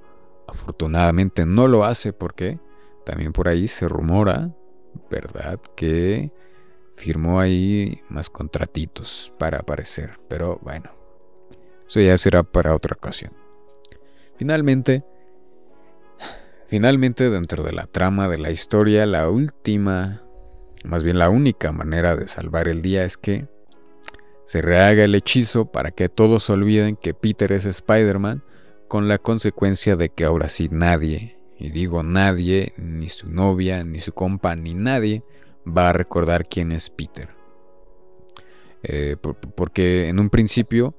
afortunadamente 0.48 1.46
no 1.46 1.68
lo 1.68 1.84
hace 1.84 2.14
porque 2.14 2.60
también 3.06 3.34
por 3.34 3.48
ahí 3.48 3.68
se 3.68 3.88
rumora, 3.88 4.56
¿verdad? 5.10 5.60
Que 5.76 6.32
firmó 7.00 7.40
ahí 7.40 8.02
más 8.10 8.30
contratitos 8.30 9.34
para 9.40 9.60
aparecer. 9.60 10.20
Pero 10.28 10.60
bueno, 10.62 10.92
eso 11.88 12.02
ya 12.02 12.18
será 12.18 12.44
para 12.44 12.76
otra 12.76 12.96
ocasión. 12.96 13.32
Finalmente, 14.38 15.04
finalmente 16.68 17.30
dentro 17.30 17.64
de 17.64 17.72
la 17.72 17.88
trama 17.88 18.28
de 18.28 18.38
la 18.38 18.52
historia, 18.52 19.06
la 19.06 19.30
última, 19.30 20.22
más 20.84 21.04
bien 21.04 21.18
la 21.18 21.30
única 21.30 21.72
manera 21.72 22.16
de 22.16 22.28
salvar 22.28 22.68
el 22.68 22.82
día 22.82 23.04
es 23.04 23.18
que 23.18 23.48
se 24.44 24.62
rehaga 24.62 25.04
el 25.04 25.16
hechizo 25.16 25.72
para 25.72 25.92
que 25.92 26.10
todos 26.10 26.50
olviden 26.50 26.96
que 26.96 27.14
Peter 27.14 27.52
es 27.52 27.66
Spider-Man, 27.66 28.44
con 28.88 29.08
la 29.08 29.20
consecuencia 29.20 29.96
de 29.96 30.10
que 30.10 30.26
ahora 30.26 30.50
sí 30.50 30.68
nadie, 30.72 31.38
y 31.60 31.70
digo 31.70 32.02
nadie, 32.04 32.74
ni 32.78 33.08
su 33.10 33.30
novia, 33.30 33.84
ni 33.84 34.00
su 34.00 34.12
compa, 34.14 34.56
ni 34.56 34.74
nadie, 34.74 35.24
va 35.66 35.90
a 35.90 35.94
recordar 35.94 36.48
quién 36.48 36.72
es 36.72 36.90
Peter. 36.90 37.30
Eh, 38.84 39.18
porque 39.56 40.08
en 40.08 40.20
un 40.20 40.30
principio 40.30 40.96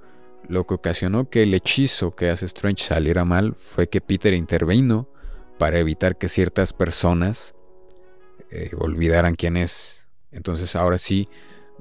lo 0.49 0.67
que 0.67 0.75
ocasionó 0.75 1.31
que 1.31 1.45
el 1.45 1.55
hechizo 1.55 2.15
que 2.15 2.29
hace 2.29 2.47
Strange 2.47 2.85
saliera 2.85 3.25
mal 3.25 3.55
fue 3.55 3.89
que 3.89 4.01
Peter 4.01 4.35
intervino 4.35 5.09
para 5.59 5.79
evitar 5.79 6.19
que 6.19 6.29
ciertas 6.29 6.73
personas 6.73 7.55
eh, 8.51 8.71
olvidaran 8.79 9.35
quién 9.35 9.57
es. 9.57 10.09
Entonces 10.33 10.75
ahora 10.77 10.99
sí, 10.99 11.29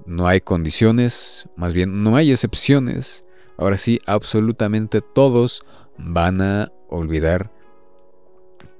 no 0.05 0.27
hay 0.27 0.41
condiciones, 0.41 1.49
más 1.55 1.73
bien 1.73 2.03
no 2.03 2.15
hay 2.15 2.31
excepciones. 2.31 3.25
Ahora 3.57 3.77
sí, 3.77 3.99
absolutamente 4.05 5.01
todos 5.01 5.63
van 5.97 6.41
a 6.41 6.71
olvidar 6.89 7.51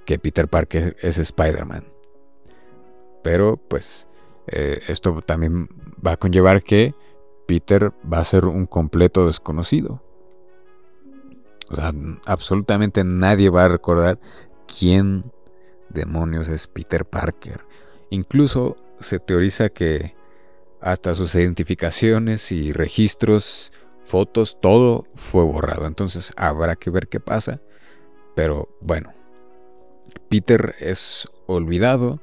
que 0.05 0.19
Peter 0.19 0.47
Parker 0.47 0.95
es 1.01 1.17
Spider-Man. 1.17 1.98
Pero 3.23 3.57
pues 3.57 4.07
eh, 4.47 4.81
esto 4.87 5.21
también 5.25 5.69
va 6.05 6.13
a 6.13 6.17
conllevar 6.17 6.63
que 6.63 6.93
Peter 7.47 7.91
va 8.11 8.19
a 8.19 8.23
ser 8.23 8.45
un 8.45 8.65
completo 8.65 9.25
desconocido. 9.25 10.01
O 11.69 11.75
sea, 11.75 11.93
absolutamente 12.25 13.03
nadie 13.03 13.49
va 13.49 13.65
a 13.65 13.69
recordar 13.69 14.19
quién 14.67 15.31
demonios 15.89 16.47
es 16.47 16.67
Peter 16.67 17.05
Parker. 17.05 17.61
Incluso 18.09 18.77
se 18.99 19.19
teoriza 19.19 19.69
que 19.69 20.15
hasta 20.81 21.13
sus 21.13 21.35
identificaciones 21.35 22.51
y 22.51 22.71
registros, 22.71 23.73
fotos, 24.05 24.57
todo 24.61 25.05
fue 25.15 25.43
borrado. 25.43 25.85
Entonces 25.85 26.31
habrá 26.37 26.75
que 26.75 26.89
ver 26.89 27.07
qué 27.07 27.19
pasa. 27.19 27.61
Pero 28.35 28.69
bueno, 28.81 29.13
Peter 30.29 30.75
es 30.79 31.27
olvidado 31.47 32.19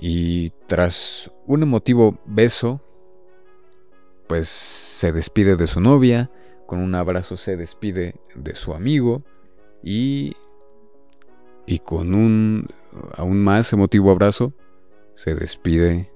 y 0.00 0.50
tras 0.66 1.30
un 1.46 1.62
emotivo 1.62 2.18
beso, 2.24 2.80
pues 4.26 4.48
se 4.48 5.12
despide 5.12 5.56
de 5.56 5.66
su 5.66 5.80
novia, 5.80 6.30
con 6.66 6.78
un 6.78 6.94
abrazo 6.94 7.36
se 7.36 7.56
despide 7.56 8.14
de 8.34 8.54
su 8.54 8.72
amigo 8.72 9.22
y, 9.82 10.34
y 11.66 11.80
con 11.80 12.14
un 12.14 12.68
aún 13.16 13.42
más 13.42 13.72
emotivo 13.72 14.10
abrazo 14.10 14.54
se 15.14 15.34
despide 15.34 16.10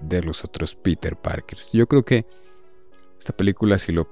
de 0.00 0.22
los 0.22 0.44
otros 0.44 0.74
Peter 0.74 1.16
Parkers. 1.16 1.72
Yo 1.72 1.86
creo 1.86 2.04
que 2.04 2.26
esta 3.18 3.34
película 3.36 3.78
si 3.78 3.92
lo 3.92 4.08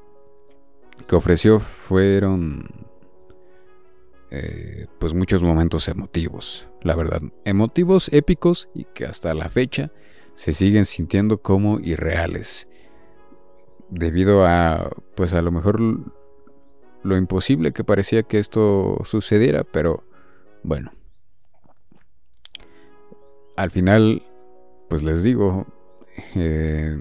que 1.06 1.16
ofreció 1.16 1.60
fueron 1.60 2.89
eh, 4.30 4.86
pues 4.98 5.14
muchos 5.14 5.42
momentos 5.42 5.88
emotivos, 5.88 6.68
la 6.82 6.94
verdad, 6.94 7.20
emotivos, 7.44 8.08
épicos 8.12 8.68
y 8.74 8.84
que 8.84 9.04
hasta 9.04 9.34
la 9.34 9.48
fecha 9.48 9.92
se 10.34 10.52
siguen 10.52 10.84
sintiendo 10.84 11.42
como 11.42 11.80
irreales, 11.80 12.68
debido 13.88 14.46
a, 14.46 14.90
pues 15.16 15.32
a 15.34 15.42
lo 15.42 15.50
mejor 15.50 15.80
lo 17.02 17.16
imposible 17.16 17.72
que 17.72 17.84
parecía 17.84 18.22
que 18.22 18.38
esto 18.38 19.00
sucediera, 19.04 19.64
pero 19.64 20.04
bueno, 20.62 20.90
al 23.56 23.70
final, 23.70 24.22
pues 24.88 25.02
les 25.02 25.22
digo, 25.22 25.66
eh, 26.36 26.96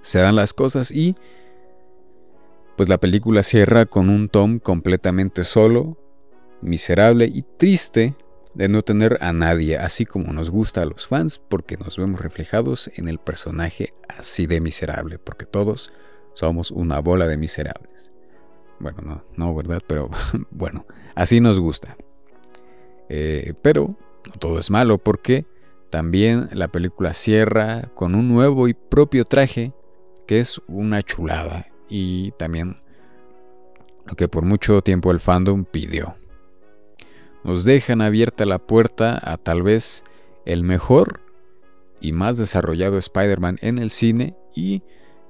se 0.00 0.20
dan 0.20 0.36
las 0.36 0.54
cosas 0.54 0.92
y 0.92 1.16
pues 2.76 2.88
la 2.88 2.98
película 2.98 3.42
cierra 3.42 3.86
con 3.86 4.10
un 4.10 4.28
Tom 4.28 4.58
completamente 4.58 5.44
solo, 5.44 5.96
miserable 6.60 7.24
y 7.32 7.42
triste 7.42 8.14
de 8.54 8.68
no 8.68 8.82
tener 8.82 9.18
a 9.20 9.32
nadie, 9.32 9.78
así 9.78 10.04
como 10.04 10.32
nos 10.32 10.50
gusta 10.50 10.82
a 10.82 10.86
los 10.86 11.06
fans, 11.06 11.38
porque 11.38 11.76
nos 11.76 11.96
vemos 11.96 12.20
reflejados 12.20 12.90
en 12.94 13.08
el 13.08 13.18
personaje 13.18 13.92
así 14.08 14.46
de 14.46 14.60
miserable, 14.60 15.18
porque 15.18 15.46
todos 15.46 15.92
somos 16.34 16.70
una 16.70 17.00
bola 17.00 17.26
de 17.26 17.38
miserables. 17.38 18.12
Bueno, 18.78 18.98
no, 19.02 19.24
no, 19.36 19.54
¿verdad? 19.54 19.82
Pero 19.86 20.10
bueno, 20.50 20.86
así 21.14 21.40
nos 21.40 21.58
gusta. 21.58 21.96
Eh, 23.08 23.54
pero 23.62 23.96
no 24.26 24.32
todo 24.38 24.58
es 24.58 24.70
malo, 24.70 24.98
porque 24.98 25.46
también 25.88 26.48
la 26.52 26.68
película 26.68 27.14
cierra 27.14 27.90
con 27.94 28.14
un 28.14 28.28
nuevo 28.28 28.68
y 28.68 28.74
propio 28.74 29.24
traje, 29.24 29.72
que 30.26 30.40
es 30.40 30.60
una 30.66 31.02
chulada 31.02 31.66
y 31.88 32.32
también 32.32 32.80
lo 34.06 34.14
que 34.14 34.28
por 34.28 34.44
mucho 34.44 34.82
tiempo 34.82 35.10
el 35.10 35.20
fandom 35.20 35.64
pidió. 35.64 36.14
Nos 37.44 37.64
dejan 37.64 38.00
abierta 38.00 38.44
la 38.44 38.58
puerta 38.58 39.20
a 39.22 39.36
tal 39.36 39.62
vez 39.62 40.04
el 40.44 40.62
mejor 40.62 41.20
y 42.00 42.12
más 42.12 42.36
desarrollado 42.38 42.98
Spider-Man 42.98 43.58
en 43.62 43.78
el 43.78 43.90
cine 43.90 44.36
y 44.54 44.82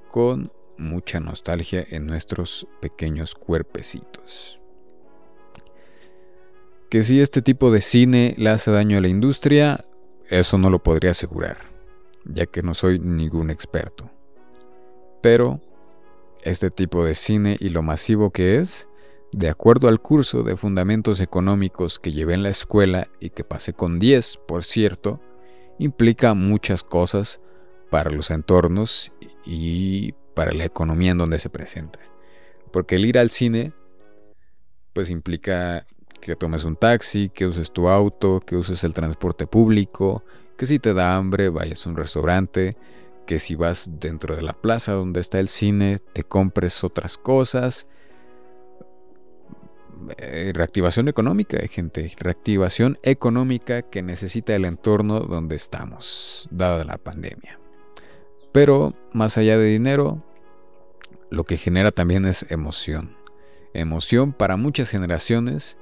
con 0.09 0.51
mucha 0.77 1.19
nostalgia 1.19 1.85
en 1.89 2.05
nuestros 2.05 2.67
pequeños 2.81 3.35
cuerpecitos. 3.35 4.61
Que 6.89 7.03
si 7.03 7.19
este 7.19 7.41
tipo 7.41 7.71
de 7.71 7.81
cine 7.81 8.33
le 8.37 8.49
hace 8.49 8.71
daño 8.71 8.97
a 8.97 9.01
la 9.01 9.09
industria, 9.09 9.83
eso 10.29 10.57
no 10.57 10.69
lo 10.69 10.81
podría 10.81 11.11
asegurar, 11.11 11.57
ya 12.25 12.45
que 12.45 12.63
no 12.63 12.73
soy 12.73 12.99
ningún 12.99 13.49
experto. 13.49 14.09
Pero 15.21 15.61
este 16.49 16.71
tipo 16.71 17.03
de 17.03 17.15
cine 17.15 17.57
y 17.59 17.69
lo 17.69 17.81
masivo 17.81 18.31
que 18.31 18.57
es, 18.57 18.89
de 19.31 19.49
acuerdo 19.49 19.87
al 19.87 20.01
curso 20.01 20.43
de 20.43 20.57
fundamentos 20.57 21.19
económicos 21.19 21.99
que 21.99 22.11
llevé 22.13 22.33
en 22.33 22.43
la 22.43 22.49
escuela 22.49 23.07
y 23.19 23.29
que 23.31 23.43
pasé 23.43 23.73
con 23.73 23.99
10, 23.99 24.39
por 24.47 24.63
cierto, 24.63 25.21
implica 25.79 26.33
muchas 26.33 26.83
cosas 26.83 27.39
para 27.89 28.09
los 28.09 28.31
entornos 28.31 29.11
y 29.45 30.13
para 30.33 30.51
la 30.51 30.65
economía 30.65 31.11
en 31.11 31.17
donde 31.17 31.39
se 31.39 31.49
presenta. 31.49 31.99
Porque 32.71 32.95
el 32.95 33.05
ir 33.05 33.17
al 33.17 33.29
cine, 33.29 33.73
pues 34.93 35.09
implica 35.09 35.85
que 36.21 36.35
tomes 36.35 36.63
un 36.63 36.75
taxi, 36.75 37.29
que 37.29 37.45
uses 37.45 37.71
tu 37.71 37.89
auto, 37.89 38.39
que 38.39 38.55
uses 38.55 38.83
el 38.83 38.93
transporte 38.93 39.47
público, 39.47 40.23
que 40.57 40.65
si 40.65 40.79
te 40.79 40.93
da 40.93 41.15
hambre 41.15 41.49
vayas 41.49 41.85
a 41.85 41.89
un 41.89 41.97
restaurante, 41.97 42.75
que 43.27 43.37
si 43.37 43.53
vas 43.53 43.99
dentro 43.99 44.35
de 44.35 44.41
la 44.41 44.53
plaza 44.53 44.93
donde 44.93 45.19
está 45.19 45.39
el 45.39 45.49
cine, 45.49 45.99
te 46.13 46.23
compres 46.23 46.83
otras 46.83 47.17
cosas. 47.17 47.85
Eh, 50.17 50.51
reactivación 50.55 51.09
económica, 51.09 51.59
gente. 51.67 52.11
Reactivación 52.17 52.97
económica 53.03 53.83
que 53.83 54.01
necesita 54.01 54.55
el 54.55 54.65
entorno 54.65 55.19
donde 55.19 55.55
estamos, 55.55 56.47
dada 56.49 56.83
la 56.83 56.97
pandemia. 56.97 57.59
Pero 58.51 58.95
más 59.13 59.37
allá 59.37 59.57
de 59.59 59.65
dinero, 59.65 60.23
lo 61.29 61.43
que 61.43 61.57
genera 61.57 61.91
también 61.91 62.25
es 62.25 62.49
emoción. 62.49 63.17
Emoción 63.73 64.33
para 64.33 64.57
muchas 64.57 64.89
generaciones 64.89 65.77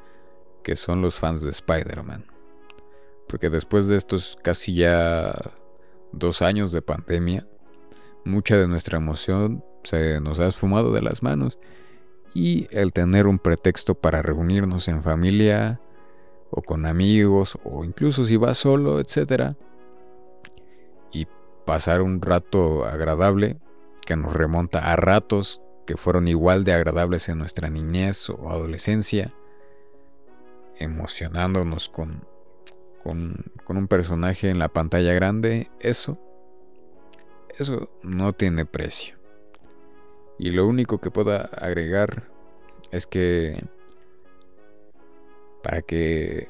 que 0.63 0.75
son 0.75 1.01
los 1.01 1.19
fans 1.19 1.41
de 1.41 1.51
Spider-Man. 1.51 2.25
Porque 3.29 3.49
después 3.49 3.87
de 3.87 3.97
estos 3.97 4.37
casi 4.41 4.73
ya 4.73 5.33
dos 6.15 6.41
años 6.41 6.71
de 6.71 6.81
pandemia, 6.81 7.47
mucha 8.23 8.57
de 8.57 8.67
nuestra 8.67 8.97
emoción 8.97 9.63
se 9.83 10.19
nos 10.19 10.39
ha 10.39 10.47
esfumado 10.47 10.91
de 10.91 11.01
las 11.01 11.23
manos. 11.23 11.59
Y 12.33 12.67
el 12.71 12.91
tener 12.91 13.27
un 13.27 13.39
pretexto 13.39 13.95
para 13.95 14.21
reunirnos 14.21 14.87
en 14.87 15.03
familia 15.03 15.79
o 16.49 16.61
con 16.61 16.85
amigos 16.85 17.57
o 17.63 17.83
incluso 17.85 18.25
si 18.25 18.35
vas 18.35 18.57
solo, 18.57 18.99
etcétera, 18.99 19.55
y 21.11 21.27
pasar 21.65 22.01
un 22.01 22.21
rato 22.21 22.85
agradable 22.85 23.57
que 24.05 24.15
nos 24.15 24.33
remonta 24.33 24.91
a 24.91 24.95
ratos 24.95 25.61
que 25.85 25.97
fueron 25.97 26.27
igual 26.27 26.63
de 26.63 26.73
agradables 26.73 27.29
en 27.29 27.37
nuestra 27.37 27.69
niñez 27.69 28.29
o 28.29 28.49
adolescencia, 28.49 29.33
emocionándonos 30.77 31.89
con, 31.89 32.27
con, 33.05 33.53
un 33.69 33.87
personaje 33.87 34.49
en 34.49 34.57
la 34.57 34.67
pantalla 34.67 35.13
grande, 35.13 35.69
eso, 35.79 36.17
eso 37.55 37.91
no 38.01 38.33
tiene 38.33 38.65
precio. 38.65 39.15
Y 40.39 40.49
lo 40.49 40.65
único 40.65 40.99
que 40.99 41.11
pueda 41.11 41.41
agregar 41.41 42.27
es 42.91 43.05
que 43.05 43.63
para 45.61 45.83
que 45.83 46.49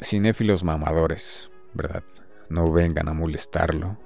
cinéfilos 0.00 0.64
mamadores, 0.64 1.50
¿verdad? 1.74 2.04
No 2.48 2.72
vengan 2.72 3.08
a 3.08 3.12
molestarlo. 3.14 3.98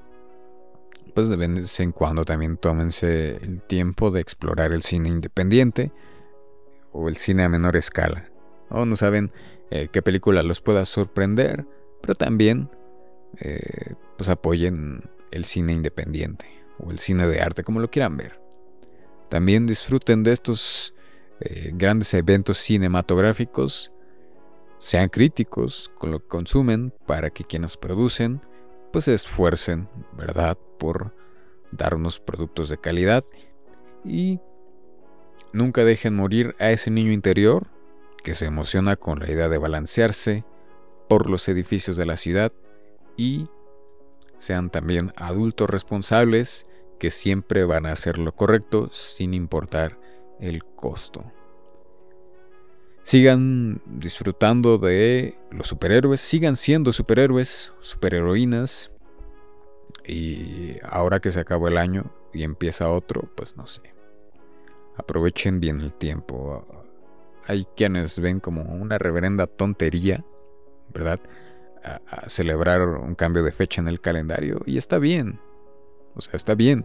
Pues 1.15 1.29
de 1.29 1.37
vez 1.37 1.79
en 1.79 1.93
cuando 1.93 2.25
también 2.25 2.57
tómense 2.57 3.37
el 3.37 3.63
tiempo 3.63 4.11
de 4.11 4.21
explorar 4.21 4.73
el 4.73 4.83
cine 4.83 5.09
independiente 5.09 5.93
o 6.93 7.09
el 7.09 7.17
cine 7.17 7.45
a 7.45 7.49
menor 7.49 7.77
escala. 7.77 8.29
O 8.71 8.85
no 8.85 8.97
saben 8.97 9.33
eh, 9.71 9.89
qué 9.93 10.03
película 10.03 10.43
los 10.43 10.61
pueda 10.61 10.85
sorprender, 10.87 11.67
pero 12.01 12.15
también 12.15 12.71
eh, 13.41 13.95
pues 14.17 14.29
apoyen 14.29 15.11
el 15.31 15.45
cine 15.45 15.73
independiente 15.73 16.47
o 16.79 16.91
el 16.91 16.99
cine 16.99 17.27
de 17.27 17.41
arte, 17.41 17.65
como 17.65 17.81
lo 17.81 17.91
quieran 17.91 18.17
ver. 18.17 18.41
También 19.29 19.67
disfruten 19.67 20.23
de 20.23 20.33
estos 20.33 20.95
eh, 21.41 21.71
grandes 21.75 22.13
eventos 22.15 22.59
cinematográficos, 22.59 23.93
sean 24.79 25.09
críticos 25.09 25.91
con 25.97 26.13
lo 26.13 26.21
que 26.21 26.29
consumen 26.29 26.95
para 27.07 27.31
que 27.31 27.45
quienes 27.45 27.77
producen 27.77 28.41
pues 28.93 29.05
se 29.05 29.15
esfuercen, 29.15 29.89
¿verdad?, 30.17 30.57
por 30.79 31.15
dar 31.73 31.95
unos 31.95 32.21
productos 32.21 32.71
de 32.71 32.79
calidad 32.79 33.23
y 34.05 34.41
nunca 35.53 35.85
dejen 35.85 36.15
morir 36.15 36.57
a 36.59 36.71
ese 36.71 36.91
niño 36.91 37.13
interior 37.13 37.69
que 38.23 38.35
se 38.35 38.47
emociona 38.47 38.97
con 38.97 39.21
la 39.21 39.31
idea 39.31 39.49
de 39.49 39.59
balancearse 39.59 40.45
por 41.09 41.31
los 41.31 41.49
edificios 41.49 41.97
de 41.97 42.07
la 42.07 42.17
ciudad 42.17 42.53
y 43.17 43.49
sean 44.37 44.71
también 44.71 45.13
adultos 45.17 45.69
responsables 45.69 46.71
que 46.99 47.11
siempre 47.11 47.65
van 47.65 47.87
a 47.87 47.93
hacer 47.93 48.19
lo 48.19 48.35
correcto 48.35 48.89
sin 48.93 49.35
importar 49.35 49.99
el 50.41 50.65
costo. 50.65 51.25
Sigan 53.03 53.81
disfrutando 53.87 54.77
de 54.79 55.35
los 55.51 55.69
superhéroes, 55.69 56.21
sigan 56.21 56.57
siendo 56.57 56.93
superhéroes, 56.93 57.73
superheroínas. 57.81 58.95
Y 60.07 60.77
ahora 60.83 61.21
que 61.21 61.31
se 61.31 61.41
acabó 61.41 61.69
el 61.69 61.79
año 61.79 62.13
y 62.33 62.43
empieza 62.43 62.91
otro, 62.91 63.23
pues 63.35 63.57
no 63.57 63.67
sé. 63.67 63.95
Aprovechen 64.97 65.61
bien 65.61 65.81
el 65.81 65.95
tiempo. 65.95 66.67
Hay 67.49 67.67
quienes 67.77 68.21
ven 68.21 68.41
como 68.41 68.63
una 68.63 68.99
reverenda 68.99 69.47
tontería, 69.47 70.25
¿verdad? 70.93 71.19
A, 71.83 72.29
celebrar 72.29 72.87
un 72.87 73.15
cambio 73.15 73.43
de 73.43 73.53
fecha 73.53 73.81
en 73.81 73.89
el 73.89 74.01
calendario. 74.01 74.61
Y 74.67 74.77
está 74.77 74.99
bien. 74.99 75.41
O 76.15 76.21
sea, 76.21 76.37
está 76.37 76.55
bien. 76.55 76.85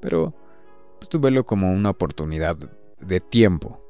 Pero 0.00 0.34
pues 0.98 1.08
tú 1.08 1.18
velo 1.18 1.44
como 1.44 1.72
una 1.72 1.90
oportunidad 1.90 2.56
de 3.00 3.20
tiempo. 3.20 3.80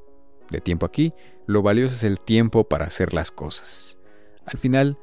De 0.48 0.60
tiempo 0.60 0.86
aquí, 0.86 1.12
lo 1.46 1.62
valioso 1.62 1.96
es 1.96 2.04
el 2.04 2.20
tiempo 2.20 2.68
para 2.68 2.84
hacer 2.84 3.12
las 3.12 3.32
cosas. 3.32 3.98
Al 4.46 4.58
final, 4.58 4.98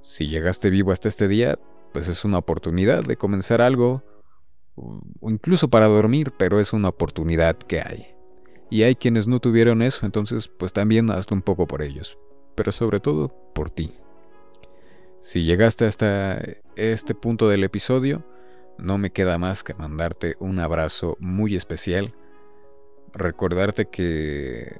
si 0.00 0.26
llegaste 0.28 0.70
vivo 0.70 0.90
hasta 0.90 1.08
este 1.08 1.28
día, 1.28 1.58
pues 1.92 2.08
es 2.08 2.24
una 2.24 2.38
oportunidad 2.38 3.04
de 3.04 3.16
comenzar 3.16 3.60
algo, 3.60 4.02
o 4.74 5.30
incluso 5.30 5.68
para 5.68 5.86
dormir, 5.86 6.32
pero 6.38 6.58
es 6.60 6.72
una 6.72 6.88
oportunidad 6.88 7.56
que 7.56 7.80
hay. 7.80 8.11
Y 8.72 8.84
hay 8.84 8.94
quienes 8.94 9.28
no 9.28 9.38
tuvieron 9.38 9.82
eso, 9.82 10.06
entonces 10.06 10.48
pues 10.48 10.72
también 10.72 11.10
hazlo 11.10 11.36
un 11.36 11.42
poco 11.42 11.66
por 11.66 11.82
ellos, 11.82 12.18
pero 12.54 12.72
sobre 12.72 13.00
todo 13.00 13.28
por 13.54 13.68
ti. 13.68 13.92
Si 15.20 15.42
llegaste 15.42 15.84
hasta 15.84 16.42
este 16.74 17.14
punto 17.14 17.50
del 17.50 17.64
episodio, 17.64 18.24
no 18.78 18.96
me 18.96 19.10
queda 19.10 19.36
más 19.36 19.62
que 19.62 19.74
mandarte 19.74 20.36
un 20.38 20.58
abrazo 20.58 21.18
muy 21.20 21.54
especial 21.54 22.14
recordarte 23.12 23.90
que 23.90 24.74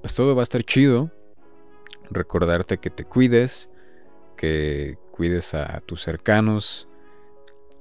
pues 0.00 0.14
todo 0.14 0.36
va 0.36 0.42
a 0.42 0.44
estar 0.44 0.62
chido, 0.62 1.10
recordarte 2.10 2.78
que 2.78 2.90
te 2.90 3.04
cuides, 3.04 3.70
que 4.36 4.98
cuides 5.10 5.52
a 5.52 5.80
tus 5.80 6.02
cercanos. 6.02 6.88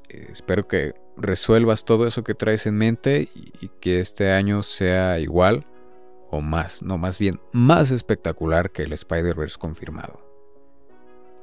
Eh, 0.10 0.30
espero 0.32 0.68
que 0.68 0.96
resuelvas 1.18 1.86
todo 1.86 2.08
eso 2.08 2.24
que 2.24 2.34
traes 2.34 2.68
en 2.68 2.78
mente 2.78 3.30
y, 3.34 3.70
que 3.80 4.00
este 4.00 4.32
año 4.32 4.64
sea 4.64 5.20
igual 5.20 5.66
o 6.30 6.42
más, 6.42 6.84
no 6.84 6.98
más 6.98 7.20
bien 7.20 7.40
más 7.52 7.92
espectacular 7.92 8.72
que 8.72 8.84
el 8.84 8.94
Spider-Verse 8.94 9.58
confirmado. 9.58 10.26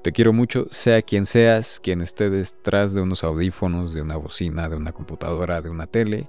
Te 0.03 0.13
quiero 0.13 0.33
mucho, 0.33 0.67
sea 0.71 1.01
quien 1.01 1.25
seas, 1.25 1.81
quien 1.81 2.03
esté 2.03 2.29
detrás 2.29 2.93
de 2.93 3.01
unos 3.01 3.25
audífonos, 3.25 3.95
de 3.95 4.03
una 4.03 4.17
bocina, 4.17 4.69
de 4.69 4.77
una 4.77 4.93
computadora, 4.93 5.63
de 5.63 5.71
una 5.71 5.87
tele 5.87 6.29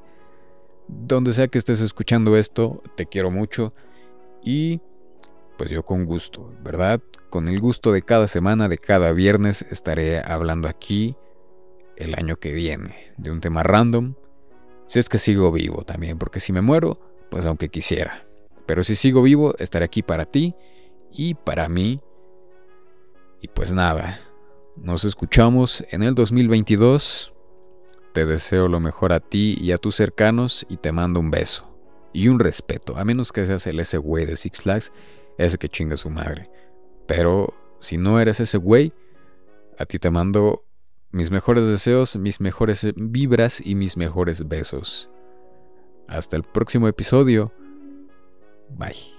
donde 0.87 1.33
sea 1.33 1.47
que 1.47 1.57
estés 1.57 1.81
escuchando 1.81 2.37
esto, 2.37 2.83
te 2.95 3.05
quiero 3.05 3.31
mucho 3.31 3.73
y 4.43 4.81
pues 5.57 5.69
yo 5.69 5.83
con 5.83 6.05
gusto, 6.05 6.53
¿verdad? 6.63 7.01
Con 7.29 7.47
el 7.47 7.59
gusto 7.59 7.91
de 7.91 8.01
cada 8.01 8.27
semana, 8.27 8.69
de 8.69 8.77
cada 8.77 9.11
viernes, 9.13 9.63
estaré 9.63 10.19
hablando 10.19 10.67
aquí 10.67 11.15
el 11.97 12.15
año 12.15 12.37
que 12.37 12.53
viene 12.53 12.95
de 13.17 13.31
un 13.31 13.41
tema 13.41 13.63
random. 13.63 14.15
Si 14.87 14.99
es 14.99 15.09
que 15.09 15.17
sigo 15.17 15.51
vivo 15.51 15.83
también, 15.83 16.17
porque 16.17 16.39
si 16.39 16.53
me 16.53 16.61
muero, 16.61 16.99
pues 17.29 17.45
aunque 17.45 17.69
quisiera. 17.69 18.25
Pero 18.65 18.83
si 18.83 18.95
sigo 18.95 19.21
vivo, 19.21 19.55
estaré 19.57 19.85
aquí 19.85 20.03
para 20.03 20.25
ti 20.25 20.55
y 21.11 21.33
para 21.33 21.69
mí. 21.69 22.01
Y 23.41 23.47
pues 23.47 23.73
nada, 23.73 24.19
nos 24.75 25.03
escuchamos 25.05 25.83
en 25.91 26.03
el 26.03 26.15
2022 26.15 27.35
te 28.15 28.25
deseo 28.25 28.69
lo 28.69 28.79
mejor 28.79 29.11
a 29.11 29.19
ti 29.19 29.57
y 29.59 29.73
a 29.73 29.77
tus 29.77 29.95
cercanos 29.95 30.65
y 30.69 30.77
te 30.77 30.93
mando 30.93 31.19
un 31.19 31.31
beso. 31.31 31.69
Y 32.13 32.29
un 32.29 32.39
respeto, 32.39 32.97
a 32.97 33.03
menos 33.03 33.33
que 33.33 33.45
seas 33.45 33.67
el 33.67 33.77
ese 33.77 33.97
güey 33.97 34.25
de 34.25 34.37
Six 34.37 34.61
Flags, 34.61 34.93
ese 35.37 35.57
que 35.57 35.67
chinga 35.67 35.97
su 35.97 36.09
madre. 36.09 36.49
Pero 37.07 37.53
si 37.81 37.97
no 37.97 38.17
eres 38.17 38.39
ese 38.39 38.57
güey, 38.57 38.93
a 39.77 39.85
ti 39.85 39.99
te 39.99 40.11
mando 40.11 40.64
mis 41.15 41.31
mejores 41.31 41.65
deseos, 41.65 42.17
mis 42.17 42.41
mejores 42.41 42.85
vibras 42.97 43.65
y 43.65 43.75
mis 43.75 43.95
mejores 43.95 44.49
besos. 44.49 45.09
Hasta 46.09 46.35
el 46.35 46.43
próximo 46.43 46.89
episodio. 46.89 47.53
Bye. 48.77 49.14